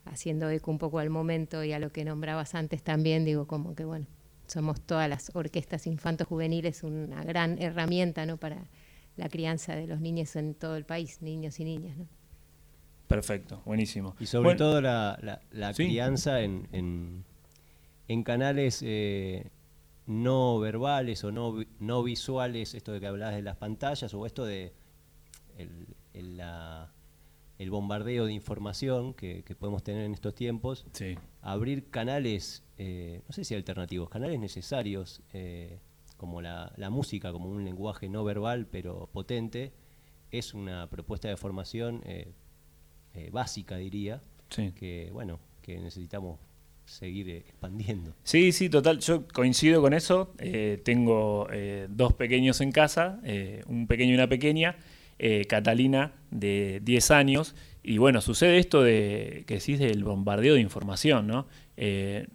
haciendo 0.04 0.48
eco 0.50 0.70
un 0.70 0.78
poco 0.78 0.98
al 1.00 1.10
momento 1.10 1.64
y 1.64 1.72
a 1.72 1.78
lo 1.78 1.90
que 1.90 2.04
nombrabas 2.04 2.54
antes 2.54 2.82
también, 2.82 3.24
digo 3.24 3.46
como 3.46 3.74
que 3.74 3.84
bueno, 3.84 4.06
somos 4.46 4.80
todas 4.80 5.08
las 5.08 5.34
orquestas 5.34 5.86
infantos 5.88 6.28
juveniles 6.28 6.82
una 6.84 7.24
gran 7.24 7.60
herramienta, 7.60 8.24
¿no? 8.26 8.36
para 8.36 8.68
la 9.16 9.28
crianza 9.28 9.74
de 9.74 9.86
los 9.88 10.00
niños 10.00 10.36
en 10.36 10.54
todo 10.54 10.76
el 10.76 10.84
país, 10.84 11.22
niños 11.22 11.58
y 11.58 11.64
niñas, 11.64 11.96
¿no? 11.96 12.06
Perfecto, 13.08 13.62
buenísimo. 13.64 14.14
Y 14.20 14.26
sobre 14.26 14.44
Bueno, 14.48 14.58
todo 14.58 14.80
la, 14.80 15.18
la- 15.22 15.40
la 15.52 15.72
Sí. 15.74 15.86
crianza 15.86 16.40
en, 16.40 16.68
en- 16.72 17.24
en 18.08 18.22
canales 18.24 18.82
eh, 18.84 19.48
no 20.06 20.58
verbales 20.60 21.24
o 21.24 21.32
no, 21.32 21.54
no 21.80 22.02
visuales, 22.02 22.74
esto 22.74 22.92
de 22.92 23.00
que 23.00 23.06
hablabas 23.06 23.34
de 23.34 23.42
las 23.42 23.56
pantallas 23.56 24.12
o 24.14 24.24
esto 24.26 24.44
de 24.44 24.72
el, 25.58 25.88
el, 26.14 26.36
la- 26.36 26.92
el 27.58 27.70
bombardeo 27.70 28.26
de 28.26 28.34
información 28.34 29.14
que, 29.14 29.42
que 29.42 29.54
podemos 29.54 29.82
tener 29.82 30.04
en 30.04 30.12
estos 30.12 30.34
tiempos, 30.34 30.84
Sí. 30.92 31.16
abrir 31.40 31.88
canales, 31.88 32.62
eh, 32.76 33.22
no 33.26 33.32
sé 33.32 33.44
si 33.44 33.54
alternativos, 33.54 34.10
canales 34.10 34.38
necesarios, 34.38 35.22
eh, 35.32 35.78
como 36.18 36.42
la, 36.42 36.72
la 36.76 36.90
música, 36.90 37.32
como 37.32 37.48
un 37.48 37.64
lenguaje 37.64 38.08
no 38.10 38.24
verbal 38.24 38.66
pero 38.66 39.08
potente, 39.10 39.72
es 40.30 40.52
una 40.52 40.86
propuesta 40.90 41.28
de 41.28 41.36
formación 41.38 42.02
eh, 42.04 42.32
eh, 43.14 43.30
básica, 43.32 43.76
diría, 43.76 44.20
Sí. 44.50 44.72
que 44.72 45.08
bueno, 45.12 45.40
que 45.62 45.78
necesitamos 45.80 46.38
seguir 46.86 47.28
eh, 47.28 47.38
expandiendo. 47.38 48.14
Sí, 48.22 48.52
sí, 48.52 48.70
total. 48.70 49.00
Yo 49.00 49.26
coincido 49.28 49.82
con 49.82 49.92
eso. 49.92 50.32
Eh, 50.38 50.80
tengo 50.84 51.48
eh, 51.52 51.86
dos 51.90 52.14
pequeños 52.14 52.60
en 52.60 52.72
casa, 52.72 53.20
un 53.66 53.86
pequeño 53.86 54.12
y 54.12 54.14
una 54.14 54.28
pequeña, 54.28 54.76
Catalina 55.48 56.12
de 56.30 56.80
10 56.82 57.10
años. 57.10 57.54
Y 57.82 57.98
bueno, 57.98 58.20
sucede 58.20 58.58
esto 58.58 58.82
de 58.82 59.44
que 59.46 59.54
decís 59.54 59.78
del 59.78 60.04
bombardeo 60.04 60.54
de 60.54 60.60
información, 60.60 61.26
¿no? 61.26 61.46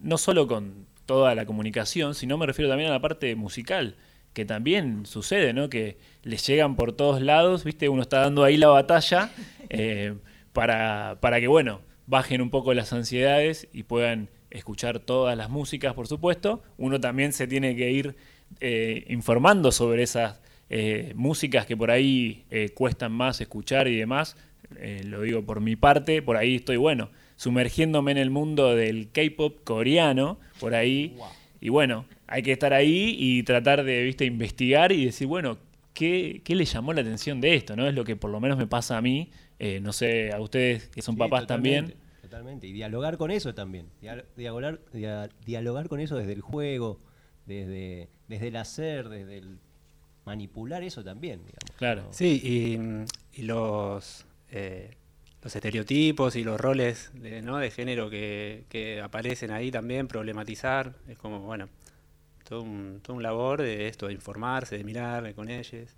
No 0.01 0.17
solo 0.17 0.47
con 0.47 0.85
toda 1.05 1.35
la 1.35 1.45
comunicación, 1.45 2.15
sino 2.15 2.37
me 2.37 2.45
refiero 2.45 2.69
también 2.69 2.89
a 2.89 2.93
la 2.93 3.01
parte 3.01 3.35
musical, 3.35 3.97
que 4.33 4.45
también 4.45 5.05
sucede, 5.05 5.53
¿no? 5.53 5.69
Que 5.69 5.97
les 6.23 6.45
llegan 6.47 6.75
por 6.75 6.93
todos 6.93 7.21
lados, 7.21 7.63
¿viste? 7.63 7.89
Uno 7.89 8.01
está 8.01 8.21
dando 8.21 8.43
ahí 8.43 8.57
la 8.57 8.69
batalla 8.69 9.29
para, 10.53 11.17
para 11.21 11.39
que, 11.39 11.47
bueno, 11.47 11.81
bajen 12.07 12.41
un 12.41 12.49
poco 12.49 12.73
las 12.73 12.93
ansiedades 12.93 13.67
y 13.73 13.83
puedan 13.83 14.29
escuchar 14.51 14.99
todas 14.99 15.37
las 15.37 15.49
músicas, 15.49 15.93
por 15.93 16.07
supuesto. 16.07 16.61
Uno 16.77 16.99
también 16.99 17.33
se 17.33 17.47
tiene 17.47 17.75
que 17.75 17.91
ir 17.91 18.15
eh, 18.59 19.05
informando 19.09 19.71
sobre 19.71 20.03
esas 20.03 20.39
eh, 20.69 21.13
músicas 21.15 21.65
que 21.65 21.75
por 21.75 21.91
ahí 21.91 22.43
eh, 22.51 22.69
cuestan 22.73 23.11
más 23.11 23.41
escuchar 23.41 23.87
y 23.87 23.97
demás. 23.97 24.37
Eh, 24.77 25.01
lo 25.05 25.21
digo 25.21 25.43
por 25.43 25.59
mi 25.61 25.75
parte, 25.75 26.21
por 26.21 26.37
ahí 26.37 26.55
estoy, 26.55 26.77
bueno, 26.77 27.09
sumergiéndome 27.35 28.11
en 28.11 28.17
el 28.17 28.29
mundo 28.29 28.75
del 28.75 29.09
K-pop 29.11 29.63
coreano, 29.63 30.39
por 30.59 30.75
ahí. 30.75 31.15
Y 31.59 31.69
bueno, 31.69 32.05
hay 32.27 32.43
que 32.43 32.51
estar 32.53 32.73
ahí 32.73 33.15
y 33.19 33.43
tratar 33.43 33.83
de, 33.83 34.03
viste, 34.03 34.25
investigar 34.25 34.91
y 34.91 35.05
decir, 35.05 35.27
bueno, 35.27 35.57
¿qué, 35.93 36.41
qué 36.43 36.55
le 36.55 36.65
llamó 36.65 36.93
la 36.93 37.01
atención 37.01 37.41
de 37.41 37.55
esto? 37.55 37.75
¿no? 37.75 37.87
Es 37.87 37.93
lo 37.93 38.03
que 38.03 38.15
por 38.15 38.31
lo 38.31 38.39
menos 38.39 38.57
me 38.57 38.67
pasa 38.67 38.97
a 38.97 39.01
mí. 39.01 39.29
Eh, 39.59 39.79
no 39.79 39.93
sé, 39.93 40.31
a 40.31 40.39
ustedes 40.39 40.87
que 40.87 41.01
son 41.03 41.15
Sí, 41.15 41.19
papás 41.19 41.41
totalmente, 41.41 41.79
también. 41.81 42.00
Totalmente. 42.31 42.65
Y 42.65 42.71
dialogar 42.71 43.17
con 43.17 43.29
eso 43.29 43.53
también. 43.53 43.87
Dia- 44.01 44.23
Dialogar, 44.37 44.79
dia- 44.93 45.27
dialogar 45.45 45.89
con 45.89 45.99
eso 45.99 46.15
desde 46.15 46.31
el 46.31 46.39
juego, 46.39 46.97
desde, 47.45 48.07
desde 48.29 48.47
el 48.47 48.55
hacer, 48.55 49.09
desde 49.09 49.39
el 49.39 49.57
manipular 50.23 50.81
eso 50.81 51.03
también, 51.03 51.39
digamos. 51.39 51.75
Claro. 51.75 52.07
Sí, 52.11 52.39
y, 52.41 53.39
y 53.41 53.43
los, 53.43 54.25
eh, 54.49 54.91
los 55.43 55.53
estereotipos 55.53 56.37
y 56.37 56.45
los 56.45 56.57
roles 56.57 57.11
de, 57.15 57.41
¿no? 57.41 57.57
de 57.57 57.69
género 57.69 58.09
que, 58.09 58.63
que 58.69 59.01
aparecen 59.01 59.51
ahí 59.51 59.69
también, 59.69 60.07
problematizar, 60.07 60.93
es 61.09 61.17
como, 61.17 61.41
bueno, 61.41 61.67
todo 62.47 62.61
un, 62.61 63.01
todo 63.03 63.17
un 63.17 63.23
labor 63.23 63.61
de 63.61 63.89
esto, 63.89 64.07
de 64.07 64.13
informarse, 64.13 64.77
de 64.77 64.85
mirar 64.85 65.33
con 65.35 65.49
ellos. 65.49 65.89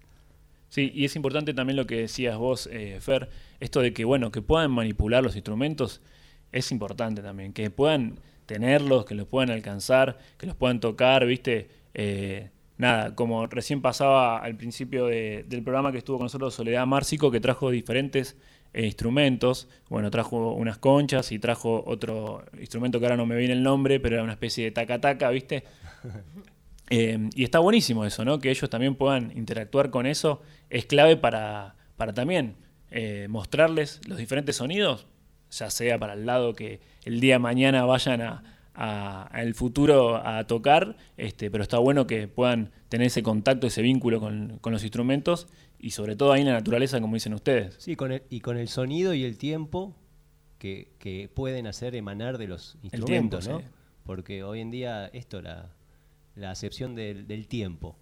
Sí, 0.69 0.91
y 0.95 1.05
es 1.05 1.15
importante 1.15 1.53
también 1.53 1.77
lo 1.77 1.85
que 1.85 1.97
decías 1.97 2.35
vos, 2.37 2.67
eh, 2.71 2.97
Fer, 3.01 3.29
esto 3.59 3.81
de 3.81 3.93
que, 3.93 4.03
bueno, 4.03 4.31
que 4.31 4.41
puedan 4.41 4.71
manipular 4.71 5.21
los 5.23 5.35
instrumentos 5.35 6.01
es 6.53 6.71
importante 6.71 7.21
también, 7.21 7.51
que 7.51 7.69
puedan 7.69 8.19
tenerlos, 8.45 9.05
que 9.05 9.15
los 9.15 9.27
puedan 9.27 9.49
alcanzar, 9.49 10.17
que 10.37 10.45
los 10.47 10.55
puedan 10.55 10.79
tocar, 10.79 11.25
¿viste? 11.25 11.67
Eh, 11.93 12.49
nada, 12.77 13.15
como 13.15 13.45
recién 13.47 13.81
pasaba 13.81 14.37
al 14.39 14.55
principio 14.55 15.07
de- 15.07 15.43
del 15.47 15.63
programa 15.63 15.91
que 15.91 15.97
estuvo 15.99 16.17
con 16.17 16.25
nosotros 16.25 16.53
Soledad 16.53 16.85
Márcico, 16.87 17.31
que 17.31 17.39
trajo 17.39 17.69
diferentes 17.71 18.37
eh, 18.75 18.85
instrumentos, 18.87 19.67
bueno, 19.87 20.09
trajo 20.09 20.53
unas 20.53 20.79
conchas 20.79 21.31
y 21.31 21.37
trajo 21.37 21.83
otro 21.85 22.43
instrumento 22.59 22.99
que 22.99 23.05
ahora 23.05 23.17
no 23.17 23.25
me 23.27 23.35
viene 23.35 23.53
el 23.53 23.61
nombre, 23.61 23.99
pero 23.99 24.15
era 24.15 24.23
una 24.23 24.33
especie 24.33 24.63
de 24.65 24.71
taca-taca, 24.71 25.29
¿viste? 25.29 25.63
Eh, 26.89 27.29
y 27.33 27.43
está 27.43 27.59
buenísimo 27.59 28.05
eso, 28.05 28.25
¿no? 28.25 28.39
Que 28.39 28.51
ellos 28.51 28.69
también 28.69 28.95
puedan 28.95 29.31
interactuar 29.37 29.89
con 29.89 30.05
eso. 30.05 30.41
Es 30.69 30.85
clave 30.85 31.15
para, 31.17 31.75
para 31.97 32.13
también 32.13 32.55
eh, 32.91 33.27
mostrarles 33.29 34.01
los 34.07 34.17
diferentes 34.17 34.57
sonidos, 34.57 35.07
ya 35.57 35.69
sea 35.69 35.97
para 35.99 36.13
el 36.13 36.25
lado 36.25 36.53
que 36.53 36.79
el 37.05 37.19
día 37.19 37.35
de 37.35 37.39
mañana 37.39 37.85
vayan 37.85 38.21
a, 38.21 38.43
a- 38.73 39.23
al 39.27 39.53
futuro 39.53 40.17
a 40.25 40.45
tocar, 40.47 40.97
este, 41.17 41.49
pero 41.51 41.63
está 41.63 41.77
bueno 41.79 42.07
que 42.07 42.27
puedan 42.27 42.71
tener 42.89 43.07
ese 43.07 43.23
contacto, 43.23 43.67
ese 43.67 43.81
vínculo 43.81 44.19
con, 44.19 44.57
con 44.59 44.73
los 44.73 44.83
instrumentos 44.83 45.47
y 45.79 45.91
sobre 45.91 46.15
todo 46.15 46.31
ahí 46.31 46.41
en 46.41 46.47
la 46.47 46.53
naturaleza, 46.53 46.99
como 47.01 47.15
dicen 47.15 47.33
ustedes. 47.33 47.75
Sí, 47.77 47.95
con 47.95 48.11
el, 48.11 48.23
y 48.29 48.39
con 48.39 48.57
el 48.57 48.67
sonido 48.67 49.13
y 49.13 49.23
el 49.25 49.37
tiempo 49.37 49.95
que, 50.57 50.93
que 50.99 51.29
pueden 51.33 51.67
hacer 51.67 51.95
emanar 51.95 52.37
de 52.37 52.47
los 52.47 52.77
instrumentos, 52.83 53.45
tiempo, 53.45 53.63
¿no? 53.63 53.67
sí. 53.69 53.75
Porque 54.05 54.43
hoy 54.43 54.59
en 54.61 54.71
día 54.71 55.07
esto, 55.07 55.41
la, 55.41 55.69
la 56.35 56.51
acepción 56.51 56.95
del, 56.95 57.27
del 57.27 57.47
tiempo, 57.47 57.97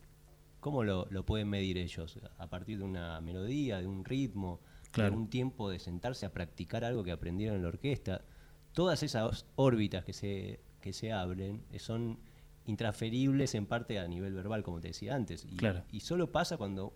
¿cómo 0.60 0.84
lo, 0.84 1.08
lo 1.10 1.26
pueden 1.26 1.50
medir 1.50 1.78
ellos? 1.78 2.20
A 2.38 2.48
partir 2.50 2.78
de 2.80 2.84
una 2.84 3.20
melodía, 3.22 3.80
de 3.82 3.88
un 3.88 4.06
ritmo, 4.06 4.60
Claro. 4.92 5.16
un 5.16 5.30
tiempo 5.30 5.70
de 5.70 5.80
sentarse 5.80 6.26
a 6.26 6.32
practicar 6.34 6.84
algo 6.84 7.04
que 7.04 7.12
aprendieron 7.12 7.56
en 7.58 7.62
la 7.64 7.70
orquesta. 7.70 8.22
Todas 8.74 9.04
esas 9.04 9.46
órbitas 9.56 10.04
que 10.06 10.14
se, 10.14 10.60
que 10.82 10.94
se 10.94 11.12
hablen 11.14 11.64
eh, 11.72 11.80
son 11.80 12.20
intransferibles 12.66 13.54
en 13.56 13.66
parte 13.66 14.00
a 14.00 14.08
nivel 14.08 14.34
verbal, 14.34 14.64
como 14.64 14.80
te 14.82 14.90
decía 14.90 15.16
antes. 15.16 15.46
Y, 15.46 15.58
Claro. 15.58 15.84
y 15.92 16.00
solo 16.02 16.32
pasa 16.32 16.58
cuando 16.58 16.94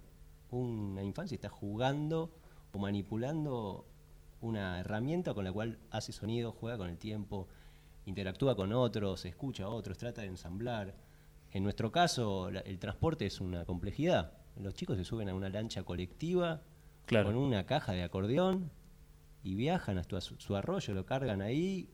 una 0.51 1.03
infancia 1.03 1.35
está 1.35 1.49
jugando 1.49 2.31
o 2.71 2.79
manipulando 2.79 3.85
una 4.41 4.79
herramienta 4.79 5.33
con 5.33 5.43
la 5.45 5.51
cual 5.51 5.79
hace 5.91 6.11
sonido, 6.11 6.51
juega 6.51 6.77
con 6.77 6.89
el 6.89 6.97
tiempo, 6.97 7.47
interactúa 8.05 8.55
con 8.55 8.71
otros, 8.73 9.25
escucha 9.25 9.63
a 9.65 9.69
otros, 9.69 9.97
trata 9.97 10.21
de 10.21 10.27
ensamblar. 10.27 10.95
En 11.51 11.63
nuestro 11.63 11.91
caso, 11.91 12.51
la- 12.51 12.59
el 12.61 12.77
transporte 12.79 13.25
es 13.25 13.41
una 13.41 13.65
complejidad. 13.65 14.33
Los 14.57 14.73
chicos 14.75 14.97
se 14.97 15.03
suben 15.03 15.29
a 15.29 15.33
una 15.35 15.49
lancha 15.49 15.83
colectiva 15.83 16.61
Claro. 17.05 17.27
con 17.27 17.35
una 17.35 17.65
caja 17.65 17.91
de 17.93 18.03
acordeón 18.03 18.71
y 19.43 19.55
viajan 19.55 19.97
hasta 19.97 20.21
su, 20.21 20.35
su 20.39 20.55
arroyo, 20.55 20.93
lo 20.93 21.05
cargan 21.05 21.41
ahí 21.41 21.89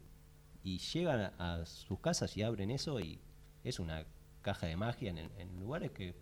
y 0.64 0.78
llegan 0.78 1.34
a, 1.38 1.56
a 1.56 1.66
sus 1.66 2.00
casas 2.00 2.36
y 2.38 2.44
abren 2.44 2.72
eso 2.72 3.00
y 3.00 3.20
es 3.64 3.80
una 3.80 4.06
caja 4.42 4.68
de 4.68 4.76
magia 4.76 5.10
en, 5.10 5.18
en 5.18 5.60
lugares 5.60 5.92
que 5.92 6.16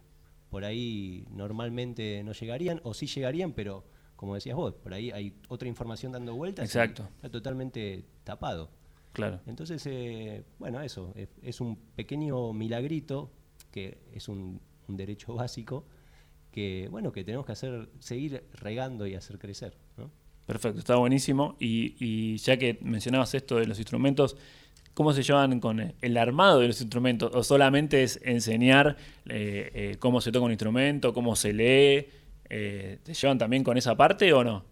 por 0.49 0.65
ahí 0.65 1.25
normalmente 1.29 2.23
no 2.23 2.31
llegarían 2.33 2.81
o 2.83 2.93
sí 2.93 3.05
llegarían, 3.05 3.53
pero 3.53 3.85
como 4.15 4.35
decías 4.35 4.55
vos, 4.55 4.73
por 4.73 4.93
ahí 4.93 5.11
hay 5.11 5.33
otra 5.47 5.67
información 5.69 6.11
dando 6.11 6.35
vueltas. 6.35 6.63
y 6.63 6.67
Exacto. 6.67 7.03
Está 7.15 7.29
totalmente 7.29 8.03
tapado. 8.23 8.69
Claro. 9.13 9.39
Entonces, 9.47 9.85
eh, 9.85 10.43
bueno, 10.59 10.81
eso, 10.81 11.13
es, 11.15 11.29
es 11.41 11.61
un 11.61 11.77
pequeño 11.95 12.51
milagrito, 12.53 13.31
que 13.71 13.99
es 14.13 14.27
un, 14.27 14.59
un 14.87 14.97
derecho 14.97 15.35
básico, 15.35 15.85
que, 16.51 16.87
bueno, 16.89 17.11
que 17.11 17.23
tenemos 17.23 17.45
que 17.45 17.51
hacer, 17.51 17.89
seguir 17.99 18.43
regando 18.53 19.07
y 19.07 19.15
hacer 19.15 19.37
crecer, 19.39 19.75
¿no? 19.97 20.11
Perfecto, 20.45 20.79
está 20.79 20.95
buenísimo. 20.95 21.55
Y, 21.59 21.95
y 21.99 22.37
ya 22.37 22.57
que 22.57 22.79
mencionabas 22.81 23.35
esto 23.35 23.57
de 23.57 23.67
los 23.67 23.77
instrumentos, 23.77 24.35
¿cómo 24.95 25.13
se 25.13 25.23
llevan 25.23 25.59
con 25.59 25.93
el 26.01 26.17
armado 26.17 26.59
de 26.59 26.67
los 26.67 26.81
instrumentos? 26.81 27.31
¿O 27.35 27.43
solamente 27.43 28.03
es 28.03 28.19
enseñar 28.23 28.97
eh, 29.27 29.71
eh, 29.73 29.95
cómo 29.99 30.21
se 30.21 30.31
toca 30.31 30.45
un 30.45 30.51
instrumento, 30.51 31.13
cómo 31.13 31.35
se 31.35 31.53
lee? 31.53 32.07
Eh, 32.49 32.99
¿Te 33.03 33.13
llevan 33.13 33.37
también 33.37 33.63
con 33.63 33.77
esa 33.77 33.95
parte 33.95 34.33
o 34.33 34.43
no? 34.43 34.65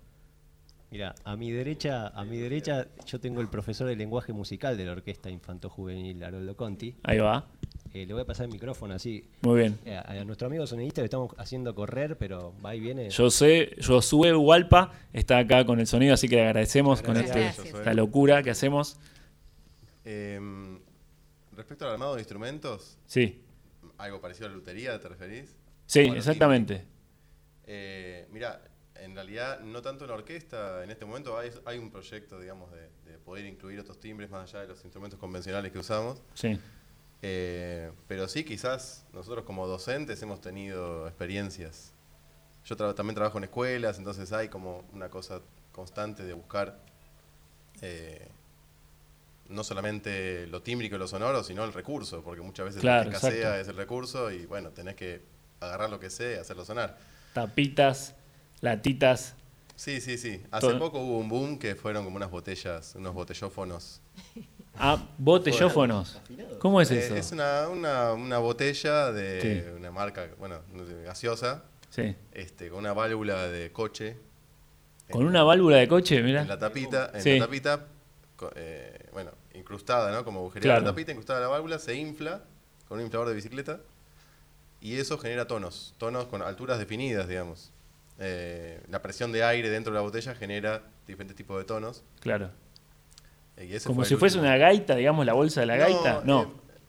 Mira, 0.89 1.13
a 1.25 1.35
mi 1.35 1.51
derecha, 1.51 2.07
a 2.07 2.23
mi 2.23 2.37
derecha 2.37 2.87
yo 3.05 3.19
tengo 3.19 3.41
el 3.41 3.49
profesor 3.49 3.87
de 3.87 3.95
lenguaje 3.95 4.33
musical 4.33 4.77
de 4.77 4.85
la 4.85 4.93
Orquesta 4.93 5.29
Infanto 5.29 5.69
Juvenil 5.69 6.23
Haroldo 6.23 6.55
Conti. 6.55 6.95
Ahí 7.03 7.19
va. 7.19 7.45
Eh, 7.93 8.05
le 8.05 8.13
voy 8.13 8.21
a 8.21 8.25
pasar 8.25 8.45
el 8.45 8.51
micrófono 8.51 8.93
así. 8.93 9.23
Muy 9.41 9.59
bien. 9.59 9.79
Eh, 9.85 9.95
a, 9.95 10.01
a 10.11 10.23
nuestro 10.25 10.47
amigo 10.47 10.67
sonidista 10.67 11.01
le 11.01 11.05
estamos 11.05 11.33
haciendo 11.37 11.73
correr, 11.73 12.17
pero 12.17 12.53
va 12.63 12.75
y 12.75 12.79
viene. 12.79 13.09
Yo 13.09 13.29
sé, 13.29 13.75
Josué 13.85 14.35
Hualpa 14.35 14.93
está 15.13 15.39
acá 15.39 15.65
con 15.65 15.79
el 15.79 15.87
sonido, 15.87 16.13
así 16.13 16.27
que 16.27 16.35
le 16.35 16.43
agradecemos 16.47 17.01
con 17.01 17.17
este- 17.17 17.47
esta 17.47 17.93
locura 17.93 18.43
que 18.43 18.49
hacemos. 18.51 18.97
Em, 20.05 20.79
respecto 21.55 21.85
al 21.85 21.91
armado 21.93 22.15
de 22.15 22.21
instrumentos, 22.21 22.97
Sí, 23.05 23.41
algo 23.97 24.21
parecido 24.21 24.47
a 24.47 24.49
la 24.49 24.55
lutería, 24.55 24.99
¿te 24.99 25.09
referís? 25.09 25.55
sí, 25.85 25.99
exactamente. 26.01 26.85
Eh, 27.65 28.27
mira, 28.31 28.61
en 28.95 29.13
realidad 29.15 29.59
no 29.61 29.81
tanto 29.81 30.05
en 30.05 30.09
la 30.11 30.15
orquesta, 30.15 30.83
en 30.83 30.91
este 30.91 31.05
momento 31.05 31.37
hay, 31.37 31.49
hay 31.65 31.77
un 31.77 31.91
proyecto, 31.91 32.39
digamos, 32.39 32.71
de, 32.71 32.89
de 33.11 33.17
poder 33.17 33.45
incluir 33.45 33.79
otros 33.79 33.99
timbres 33.99 34.29
más 34.29 34.49
allá 34.53 34.61
de 34.61 34.67
los 34.69 34.83
instrumentos 34.85 35.19
convencionales 35.19 35.71
que 35.71 35.79
usamos. 35.79 36.21
Sí, 36.33 36.57
Eh, 37.21 37.91
pero 38.07 38.27
sí, 38.27 38.43
quizás 38.43 39.05
nosotros 39.13 39.43
como 39.45 39.67
docentes 39.67 40.21
hemos 40.21 40.41
tenido 40.41 41.07
experiencias. 41.07 41.93
Yo 42.65 42.77
tra- 42.77 42.93
también 42.95 43.15
trabajo 43.15 43.37
en 43.39 43.45
escuelas, 43.45 43.97
entonces 43.97 44.31
hay 44.33 44.49
como 44.49 44.83
una 44.93 45.09
cosa 45.09 45.41
constante 45.71 46.23
de 46.23 46.33
buscar 46.33 46.79
eh, 47.81 48.27
no 49.49 49.63
solamente 49.63 50.45
lo 50.47 50.61
tímbrico 50.61 50.95
y 50.95 50.99
lo 50.99 51.07
sonoro, 51.07 51.43
sino 51.43 51.63
el 51.63 51.73
recurso, 51.73 52.21
porque 52.23 52.41
muchas 52.41 52.65
veces 52.65 52.81
Claro, 52.81 53.05
lo 53.05 53.09
que 53.09 53.15
escasea 53.15 53.37
exacto. 53.37 53.61
es 53.61 53.67
el 53.69 53.77
recurso 53.77 54.31
y 54.31 54.45
bueno, 54.45 54.71
tenés 54.71 54.95
que 54.95 55.21
agarrar 55.59 55.89
lo 55.89 55.99
que 55.99 56.09
sea 56.09 56.33
y 56.33 56.35
hacerlo 56.39 56.65
sonar. 56.65 56.97
tapitas, 57.33 58.15
latitas. 58.61 59.35
Sí, 59.75 60.01
sí, 60.01 60.17
sí. 60.17 60.41
Hace 60.51 60.67
Todo. 60.67 60.79
poco 60.79 60.99
hubo 60.99 61.19
un 61.19 61.29
boom 61.29 61.59
que 61.59 61.75
fueron 61.75 62.03
como 62.03 62.17
unas 62.17 62.31
botellas, 62.31 62.95
unos 62.95 63.13
botellófonos. 63.13 64.01
Ah, 64.79 65.03
botellófonos. 65.17 66.19
¿Cómo 66.59 66.81
es 66.81 66.91
Eh, 66.91 66.99
eso? 67.05 67.15
es 67.15 67.31
una, 67.31 67.67
una, 67.69 68.13
una 68.13 68.37
botella 68.39 69.11
de 69.11 69.41
Sí. 69.41 69.71
una 69.77 69.91
marca, 69.91 70.27
bueno, 70.37 70.59
gaseosa, 71.05 71.63
Sí. 71.89 72.15
este, 72.31 72.69
con 72.69 72.79
una 72.79 72.93
válvula 72.93 73.47
de 73.47 73.71
coche. 73.71 74.17
Con 75.09 75.21
en- 75.21 75.27
una 75.27 75.43
válvula 75.43 75.77
de 75.77 75.87
coche, 75.87 76.21
mira. 76.21 76.41
En 76.41 76.47
la 76.47 76.59
tapita, 76.59 77.11
en 77.13 77.21
Sí. 77.21 77.39
la 77.39 77.45
tapita, 77.45 77.85
eh, 78.55 79.07
bueno, 79.13 79.31
incrustada, 79.53 80.11
¿no? 80.11 80.23
Como 80.25 80.39
agujereada 80.41 80.75
Claro. 80.79 80.85
la 80.85 80.91
tapita, 80.91 81.11
incrustada 81.11 81.39
la 81.39 81.47
válvula, 81.47 81.79
se 81.79 81.95
infla 81.95 82.41
con 82.87 82.99
un 82.99 83.05
inflador 83.05 83.29
de 83.29 83.35
bicicleta 83.35 83.79
y 84.81 84.95
eso 84.97 85.17
genera 85.17 85.47
tonos, 85.47 85.95
tonos 85.97 86.25
con 86.25 86.41
alturas 86.41 86.77
definidas, 86.79 87.27
digamos. 87.27 87.71
Eh, 88.19 88.81
la 88.89 89.01
presión 89.01 89.31
de 89.31 89.43
aire 89.43 89.69
dentro 89.69 89.93
de 89.93 89.97
la 89.99 90.01
botella 90.01 90.33
genera 90.35 90.83
diferentes 91.05 91.35
tipos 91.37 91.57
de 91.59 91.65
tonos. 91.65 92.03
Claro. 92.19 92.49
Como 93.85 94.05
si 94.05 94.15
fuese 94.15 94.37
último. 94.37 94.43
una 94.53 94.57
gaita, 94.57 94.95
digamos, 94.95 95.25
la 95.25 95.33
bolsa 95.33 95.61
de 95.61 95.67
la 95.67 95.77
gaita. 95.77 96.21
No. 96.25 96.43
eh, 96.43 96.47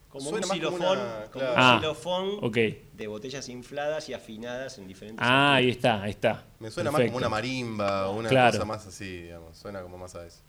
como 0.09 0.31
suena 0.31 0.47
un 0.47 0.49
más 0.49 0.59
como 0.59 0.77
xilofón, 0.79 0.99
una- 0.99 1.15
como 1.31 1.31
claro. 1.45 1.55
Ah, 1.57 1.73
un 1.75 1.81
xilofón 1.81 2.29
ok. 2.43 2.57
de 2.95 3.07
botellas 3.07 3.49
infladas 3.49 4.09
y 4.09 4.15
afinadas 4.15 4.79
en 4.79 4.87
diferentes 4.89 5.25
Ah, 5.27 5.55
ahí 5.57 5.69
está, 5.71 6.03
ahí 6.03 6.11
está. 6.11 6.45
Me 6.61 6.71
suena 6.71 6.91
más 6.91 6.99
Perfecto. 6.99 7.13
como 7.15 7.19
una 7.19 7.29
marimba 7.29 8.09
o 8.09 8.17
una 8.19 8.29
Claro. 8.29 8.53
cosa 8.53 8.65
más 8.65 8.87
así, 8.87 9.23
digamos. 9.23 9.57
Suena 9.57 9.81
como 9.83 9.97
más 9.99 10.15
a 10.15 10.27
eso. 10.27 10.41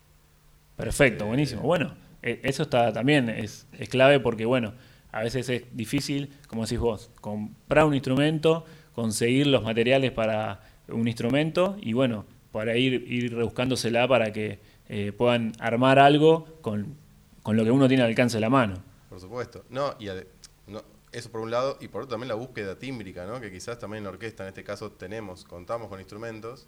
Perfecto, 0.76 1.26
Eh, 1.26 1.28
buenísimo. 1.28 1.62
Bueno, 1.62 1.94
eh, 2.22 2.40
eso 2.44 2.64
está 2.64 2.92
también 2.94 3.30
es, 3.30 3.68
es 3.78 3.90
clave 3.90 4.20
porque, 4.20 4.46
bueno, 4.46 4.74
a 5.12 5.24
veces 5.24 5.48
es 5.50 5.64
difícil, 5.74 6.34
como 6.48 6.64
decís 6.64 6.80
vos, 6.80 7.12
comprar 7.22 7.86
un 7.86 7.94
instrumento, 7.94 8.66
conseguir 8.94 9.48
los 9.48 9.64
materiales 9.64 10.12
para 10.12 10.62
un 10.88 11.08
instrumento 11.08 11.78
y, 11.82 11.94
bueno, 11.94 12.26
para 12.52 12.76
ir, 12.78 13.06
ir 13.12 13.36
rebuscándosela 13.36 14.08
para 14.08 14.32
que 14.34 14.60
eh, 14.90 15.12
puedan 15.12 15.54
armar 15.60 16.00
algo 16.00 16.46
con, 16.62 16.96
con 17.44 17.56
lo 17.56 17.64
que 17.64 17.72
uno 17.72 17.88
tiene 17.88 18.04
al 18.04 18.10
alcance 18.10 18.38
de 18.38 18.42
la 18.42 18.50
mano. 18.50 18.76
Por 19.10 19.20
supuesto. 19.20 19.64
No, 19.70 19.96
y 20.00 20.08
ade- 20.08 20.28
no, 20.68 20.84
eso 21.12 21.32
por 21.32 21.42
un 21.42 21.52
lado, 21.52 21.78
y 21.80 21.88
por 21.88 22.02
otro 22.04 22.12
también 22.12 22.28
la 22.30 22.36
búsqueda 22.36 22.76
tímbrica, 22.78 23.26
¿no? 23.26 23.40
Que 23.40 23.52
quizás 23.52 23.80
también 23.80 24.00
en 24.00 24.04
la 24.06 24.10
orquesta, 24.12 24.44
en 24.44 24.50
este 24.50 24.64
caso, 24.64 24.92
tenemos, 24.92 25.46
contamos 25.46 25.88
con 25.90 26.00
instrumentos, 26.00 26.68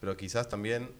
pero 0.00 0.16
quizás 0.16 0.48
también 0.48 0.90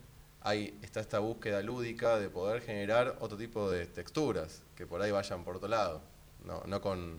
hay, 0.41 0.75
está 0.83 1.01
esta 1.01 1.19
búsqueda 1.21 1.63
lúdica 1.63 2.19
de 2.19 2.29
poder 2.29 2.63
generar 2.63 3.17
otro 3.21 3.37
tipo 3.39 3.71
de 3.71 3.87
texturas, 3.87 4.63
que 4.77 4.87
por 4.87 5.01
ahí 5.03 5.11
vayan 5.11 5.45
por 5.45 5.57
otro 5.57 5.69
lado. 5.69 6.03
No, 6.45 6.63
no 6.67 6.81
con 6.81 7.19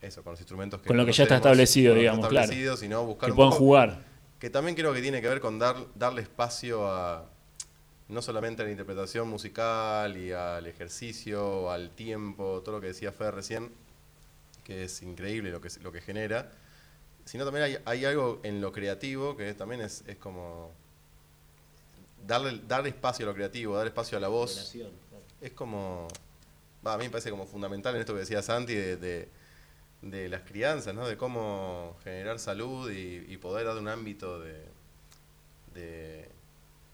eso, 0.00 0.22
con 0.22 0.32
los 0.32 0.40
instrumentos 0.40 0.80
que 0.80 0.88
Con 0.88 0.96
lo 0.96 1.04
que 1.06 1.12
ya 1.12 1.24
está 1.24 1.36
establecido, 1.36 1.94
digamos, 1.94 2.28
claro. 2.28 2.44
establecido, 2.44 2.76
sino 2.76 3.04
buscar 3.04 3.30
Que 3.30 3.34
puedan 3.34 3.52
jugar. 3.52 4.04
que 4.38 4.50
también 4.50 4.76
creo 4.76 4.92
que 4.92 5.00
tiene 5.02 5.20
que 5.20 5.28
ver 5.28 5.40
con 5.40 5.58
dar, 5.58 5.76
darle 5.94 6.22
espacio 6.22 6.86
a 6.88 7.28
no 8.12 8.22
solamente 8.22 8.62
a 8.62 8.64
la 8.66 8.70
interpretación 8.70 9.28
musical 9.28 10.16
y 10.16 10.32
al 10.32 10.66
ejercicio, 10.66 11.70
al 11.70 11.90
tiempo, 11.90 12.60
todo 12.64 12.76
lo 12.76 12.80
que 12.80 12.88
decía 12.88 13.10
Fer 13.12 13.34
recién, 13.34 13.72
que 14.64 14.84
es 14.84 15.02
increíble 15.02 15.50
lo 15.50 15.60
que, 15.60 15.68
lo 15.82 15.90
que 15.90 16.00
genera, 16.00 16.52
sino 17.24 17.44
también 17.44 17.64
hay, 17.64 17.78
hay 17.84 18.04
algo 18.04 18.40
en 18.42 18.60
lo 18.60 18.72
creativo 18.72 19.36
que 19.36 19.54
también 19.54 19.80
es, 19.80 20.04
es 20.06 20.16
como 20.16 20.72
darle, 22.26 22.60
darle 22.68 22.90
espacio 22.90 23.24
a 23.26 23.28
lo 23.30 23.34
creativo, 23.34 23.76
dar 23.76 23.86
espacio 23.86 24.18
a 24.18 24.20
la 24.20 24.28
voz. 24.28 24.54
Es 25.40 25.52
como, 25.52 26.06
a 26.84 26.96
mí 26.98 27.04
me 27.04 27.10
parece 27.10 27.30
como 27.30 27.46
fundamental 27.46 27.94
en 27.94 28.00
esto 28.00 28.12
que 28.14 28.20
decía 28.20 28.42
Santi 28.42 28.74
de, 28.74 28.96
de- 28.96 29.28
de 30.02 30.28
las 30.28 30.42
crianzas, 30.42 30.92
¿no? 30.96 31.06
De 31.06 31.16
cómo 31.16 31.96
generar 32.02 32.40
salud 32.40 32.90
y, 32.90 33.24
y 33.28 33.36
poder 33.36 33.66
dar 33.66 33.76
un 33.78 33.86
ámbito 33.86 34.40
de, 34.40 34.64
de 35.74 36.28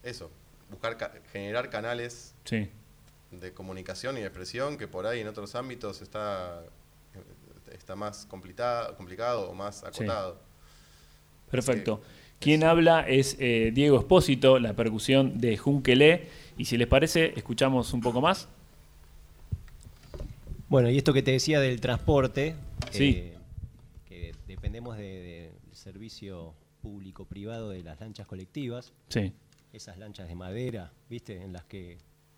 eso, 0.03 0.29
buscar, 0.69 0.97
ca- 0.97 1.13
generar 1.31 1.69
canales 1.69 2.33
Sí. 2.45 2.69
de 3.31 3.53
comunicación 3.53 4.17
y 4.17 4.21
de 4.21 4.27
expresión 4.27 4.77
que 4.77 4.87
por 4.87 5.05
ahí 5.07 5.19
en 5.21 5.27
otros 5.27 5.55
ámbitos 5.55 6.01
está, 6.01 6.63
está 7.71 7.95
más 7.95 8.25
complicado, 8.25 8.95
complicado 8.97 9.49
o 9.49 9.53
más 9.53 9.83
acotado. 9.83 10.39
Perfecto. 11.51 12.01
Quien 12.39 12.63
habla 12.63 13.01
es 13.07 13.35
eh, 13.39 13.71
Diego 13.73 13.99
Espósito, 13.99 14.59
la 14.59 14.73
percusión 14.73 15.39
de 15.39 15.57
Junkele. 15.57 16.27
Y 16.57 16.65
si 16.65 16.77
les 16.77 16.87
parece, 16.87 17.33
escuchamos 17.35 17.91
un 17.93 18.01
poco 18.01 18.21
más. 18.21 18.47
Bueno, 20.69 20.89
y 20.89 20.97
esto 20.97 21.13
que 21.13 21.21
te 21.23 21.31
decía 21.31 21.59
del 21.59 21.81
transporte, 21.81 22.55
Sí. 22.91 23.15
eh, 23.17 23.37
que 24.07 24.33
dependemos 24.47 24.97
de- 24.97 25.03
de- 25.03 25.51
del 25.65 25.75
servicio 25.75 26.53
público-privado 26.81 27.71
de 27.71 27.83
las 27.83 27.99
lanchas 27.99 28.27
colectivas, 28.27 28.93
Sí. 29.09 29.33
Esas 29.73 29.97
lanchas 29.97 30.27
de 30.27 30.35
madera, 30.35 30.91
¿viste? 31.09 31.41
En 31.41 31.53
las 31.53 31.63
que 31.65 31.97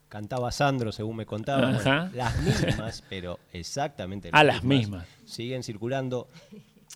cantaba 0.09 0.51
Sandro, 0.51 0.91
según 0.91 1.15
me 1.17 1.25
contaba. 1.25 1.71
Bueno, 1.71 2.09
las 2.13 2.39
mismas, 2.41 3.03
pero 3.09 3.39
exactamente 3.53 4.29
Ah, 4.33 4.43
las 4.43 4.63
mismas. 4.63 5.07
Siguen 5.25 5.63
circulando 5.63 6.27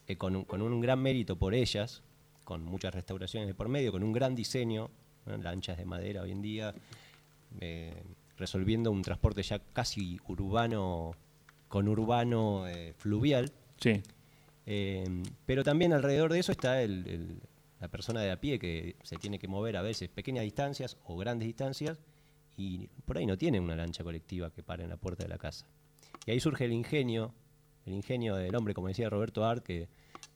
eh, 0.08 0.18
con, 0.18 0.36
un, 0.36 0.44
con 0.46 0.62
un 0.62 0.82
gran 0.82 1.00
mérito 1.02 1.38
por 1.38 1.54
ellas, 1.54 2.02
con 2.44 2.64
muchas 2.64 2.94
restauraciones 2.94 3.48
de 3.48 3.54
por 3.54 3.70
medio, 3.70 3.92
con 3.92 4.04
un 4.04 4.12
gran 4.12 4.36
diseño, 4.36 4.90
¿no? 5.26 5.38
lanchas 5.38 5.78
de 5.78 5.86
madera 5.86 6.22
hoy 6.24 6.32
en 6.32 6.42
día, 6.42 6.76
eh, 7.62 8.04
resolviendo 8.38 8.92
un 8.92 9.02
transporte 9.02 9.42
ya 9.44 9.60
casi 9.74 10.20
urbano, 10.28 11.16
con 11.70 11.88
urbano 11.88 12.68
eh, 12.68 12.94
fluvial. 12.98 13.52
Sí. 13.80 14.02
Eh, 14.66 15.24
pero 15.46 15.64
también 15.64 15.94
alrededor 15.94 16.34
de 16.34 16.40
eso 16.40 16.52
está 16.52 16.82
el- 16.82 17.08
el- 17.08 17.40
la 17.80 17.88
persona 17.88 18.22
de 18.22 18.32
a 18.32 18.40
pie 18.40 18.60
que 18.60 18.96
se 19.04 19.18
tiene 19.18 19.40
que 19.40 19.48
mover 19.48 19.78
a 19.78 19.82
veces 19.82 20.10
pequeñas 20.10 20.44
distancias 20.44 20.98
o 21.06 21.18
grandes 21.18 21.48
distancias 21.48 22.00
y 22.58 22.88
por 23.06 23.18
ahí 23.18 23.26
no 23.26 23.38
tiene 23.38 23.60
una 23.60 23.76
lancha 23.76 24.04
colectiva 24.04 24.52
que 24.52 24.64
pare 24.64 24.84
en 24.84 24.90
la 24.90 24.98
puerta 24.98 25.24
de 25.24 25.30
la 25.30 25.38
casa. 25.38 25.68
Y 26.26 26.32
ahí 26.32 26.40
surge 26.40 26.66
el 26.66 26.74
ingenio, 26.74 27.34
el 27.86 27.94
ingenio 27.94 28.36
del 28.36 28.56
hombre, 28.56 28.74
como 28.74 28.88
decía 28.88 29.10
Roberto 29.10 29.46
Art, 29.46 29.64
que 29.64 29.90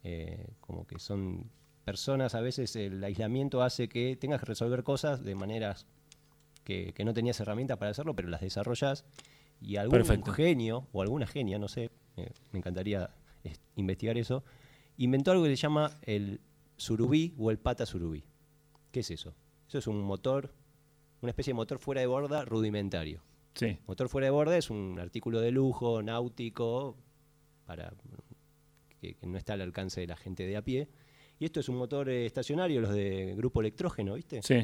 eh, 0.04 0.48
como 0.60 0.86
que 0.86 1.00
son 1.00 1.50
personas, 1.86 2.36
a 2.36 2.42
veces 2.42 2.76
el 2.76 3.04
aislamiento 3.04 3.64
hace 3.64 3.88
que 3.88 4.16
tengas 4.16 4.42
que 4.42 4.48
resolver 4.48 4.84
cosas 4.84 5.24
de 5.24 5.34
maneras 5.34 5.88
que, 6.64 6.94
que 6.94 7.04
no 7.04 7.14
tenías 7.14 7.40
herramientas 7.40 7.78
para 7.78 7.92
hacerlo, 7.92 8.16
pero 8.16 8.28
las 8.28 8.42
desarrollas 8.42 9.06
y 9.62 9.78
algún 9.78 10.00
Perfecto. 10.00 10.32
genio 10.34 10.88
o 10.92 11.02
alguna 11.02 11.26
genia, 11.26 11.58
no 11.58 11.68
sé, 11.68 11.90
eh, 12.18 12.32
me 12.52 12.60
encantaría 12.60 13.10
eh, 13.44 13.56
investigar 13.76 14.18
eso, 14.18 14.44
inventó 14.98 15.32
algo 15.32 15.44
que 15.44 15.50
se 15.50 15.56
llama 15.56 15.92
el 16.04 16.42
surubí 16.80 17.36
o 17.38 17.52
el 17.52 17.60
pata 17.60 17.86
surubí. 17.86 18.24
¿Qué 18.92 19.02
es 19.02 19.12
eso? 19.12 19.36
Eso 19.68 19.78
es 19.78 19.88
un 19.88 20.02
motor, 20.02 20.54
una 21.22 21.30
especie 21.32 21.52
de 21.52 21.56
motor 21.56 21.78
fuera 21.80 22.02
de 22.02 22.08
borda 22.08 22.44
rudimentario. 22.46 23.22
Sí. 23.54 23.78
Motor 23.88 24.10
fuera 24.10 24.26
de 24.26 24.32
borda 24.32 24.58
es 24.58 24.70
un 24.70 24.98
artículo 25.00 25.42
de 25.42 25.52
lujo, 25.52 26.02
náutico, 26.02 26.98
para 27.66 27.94
que, 29.00 29.16
que 29.16 29.28
no 29.28 29.38
está 29.38 29.54
al 29.54 29.62
alcance 29.62 30.02
de 30.02 30.08
la 30.08 30.16
gente 30.16 30.48
de 30.48 30.58
a 30.58 30.64
pie. 30.64 30.88
Y 31.40 31.46
esto 31.46 31.60
es 31.60 31.70
un 31.70 31.76
motor 31.78 32.10
eh, 32.10 32.26
estacionario, 32.26 32.82
los 32.82 32.94
de 32.94 33.34
grupo 33.36 33.62
electrógeno, 33.62 34.16
¿viste? 34.16 34.42
Sí. 34.42 34.62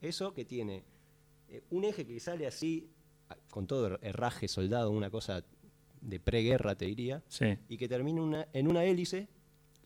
Eso 0.00 0.32
que 0.32 0.44
tiene 0.44 0.84
eh, 1.48 1.62
un 1.70 1.84
eje 1.84 2.06
que 2.06 2.20
sale 2.20 2.46
así, 2.46 2.90
con 3.50 3.66
todo 3.66 3.98
herraje 4.02 4.48
soldado, 4.48 4.90
una 4.90 5.10
cosa 5.10 5.44
de 6.00 6.20
preguerra, 6.20 6.74
te 6.74 6.86
diría, 6.86 7.22
Sí. 7.28 7.56
y 7.68 7.76
que 7.76 7.88
termina 7.88 8.22
una- 8.22 8.48
en 8.52 8.68
una 8.68 8.84
hélice, 8.84 9.28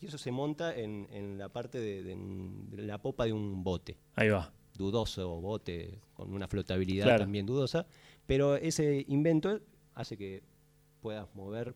y 0.01 0.07
eso 0.07 0.19
se 0.19 0.31
monta 0.33 0.75
en, 0.77 1.07
en 1.11 1.39
la 1.39 1.49
parte 1.49 1.79
de, 1.81 2.03
de- 2.03 2.17
de 2.17 2.83
la 2.83 2.99
popa 3.01 3.25
de 3.25 3.33
un 3.33 3.63
bote 3.65 3.97
Ahí 4.17 4.29
va. 4.29 4.53
dudoso 4.77 5.41
bote 5.41 6.01
con 6.15 6.33
una 6.33 6.49
flotabilidad 6.49 7.05
Claro. 7.07 7.23
también 7.25 7.47
dudosa, 7.47 7.87
pero 8.27 8.57
ese 8.57 9.05
invento 9.09 9.61
hace 9.95 10.17
que 10.17 10.43
puedas 11.01 11.29
mover 11.35 11.75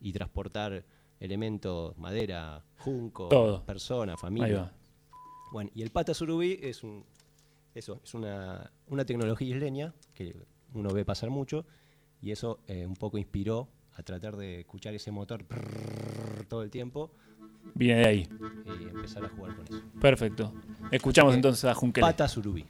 y 0.00 0.12
transportar 0.12 0.84
elementos, 1.20 1.96
madera, 1.98 2.64
junco, 2.78 3.28
Todo. 3.28 3.64
persona, 3.64 4.12
Ahí 4.14 4.18
familia. 4.18 4.62
va. 4.62 4.72
Bueno, 5.52 5.70
y 5.74 5.82
el 5.82 5.90
pata 5.90 6.14
surubí 6.14 6.58
es 6.62 6.82
un 6.82 7.04
eso, 7.74 8.00
es 8.04 8.12
una, 8.14 8.70
una 8.88 9.04
tecnología 9.04 9.48
isleña 9.54 9.94
que 10.14 10.34
uno 10.74 10.90
ve 10.92 11.04
pasar 11.06 11.30
mucho 11.30 11.64
y 12.20 12.30
eso 12.30 12.60
eh, 12.66 12.86
un 12.86 12.96
poco 12.96 13.16
inspiró 13.18 13.68
a 13.94 14.02
tratar 14.02 14.36
de 14.36 14.60
escuchar 14.60 14.94
ese 14.94 15.10
motor 15.10 15.44
todo 16.48 16.62
el 16.62 16.70
tiempo 16.70 17.12
Viene 17.74 18.00
de 18.00 18.06
ahí. 18.06 18.28
y 18.80 18.84
empezar 18.88 19.24
a 19.24 19.28
jugar 19.28 19.56
con 19.56 19.66
eso. 19.66 19.82
Perfecto. 20.00 20.52
Escuchamos 20.90 21.32
Eh, 21.32 21.36
entonces 21.36 21.64
a 21.64 21.74
Junkele. 21.74 22.06
Pata 22.06 22.28
surubí. 22.28 22.64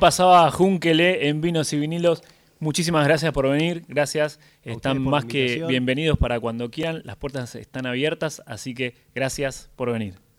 Pasaba 0.00 0.50
Junkele 0.50 1.28
en 1.28 1.40
Vinos 1.42 1.72
y 1.72 1.78
Vinilos. 1.78 2.22
Muchísimas 2.58 3.06
gracias 3.06 3.32
por 3.32 3.48
venir, 3.48 3.84
gracias. 3.86 4.40
A 4.66 4.70
Están 4.70 5.02
más 5.02 5.26
que 5.26 5.64
bienvenidos 5.68 6.18
para 6.18 6.40
cuando 6.40 6.70
quieran. 6.70 7.02
Las 7.04 7.16
puertas 7.16 7.54
están 7.54 7.86
abiertas, 7.86 8.42
así 8.46 8.74
que 8.74 8.94
gracias 9.14 9.70
por 9.76 9.92
venir. 9.92 10.29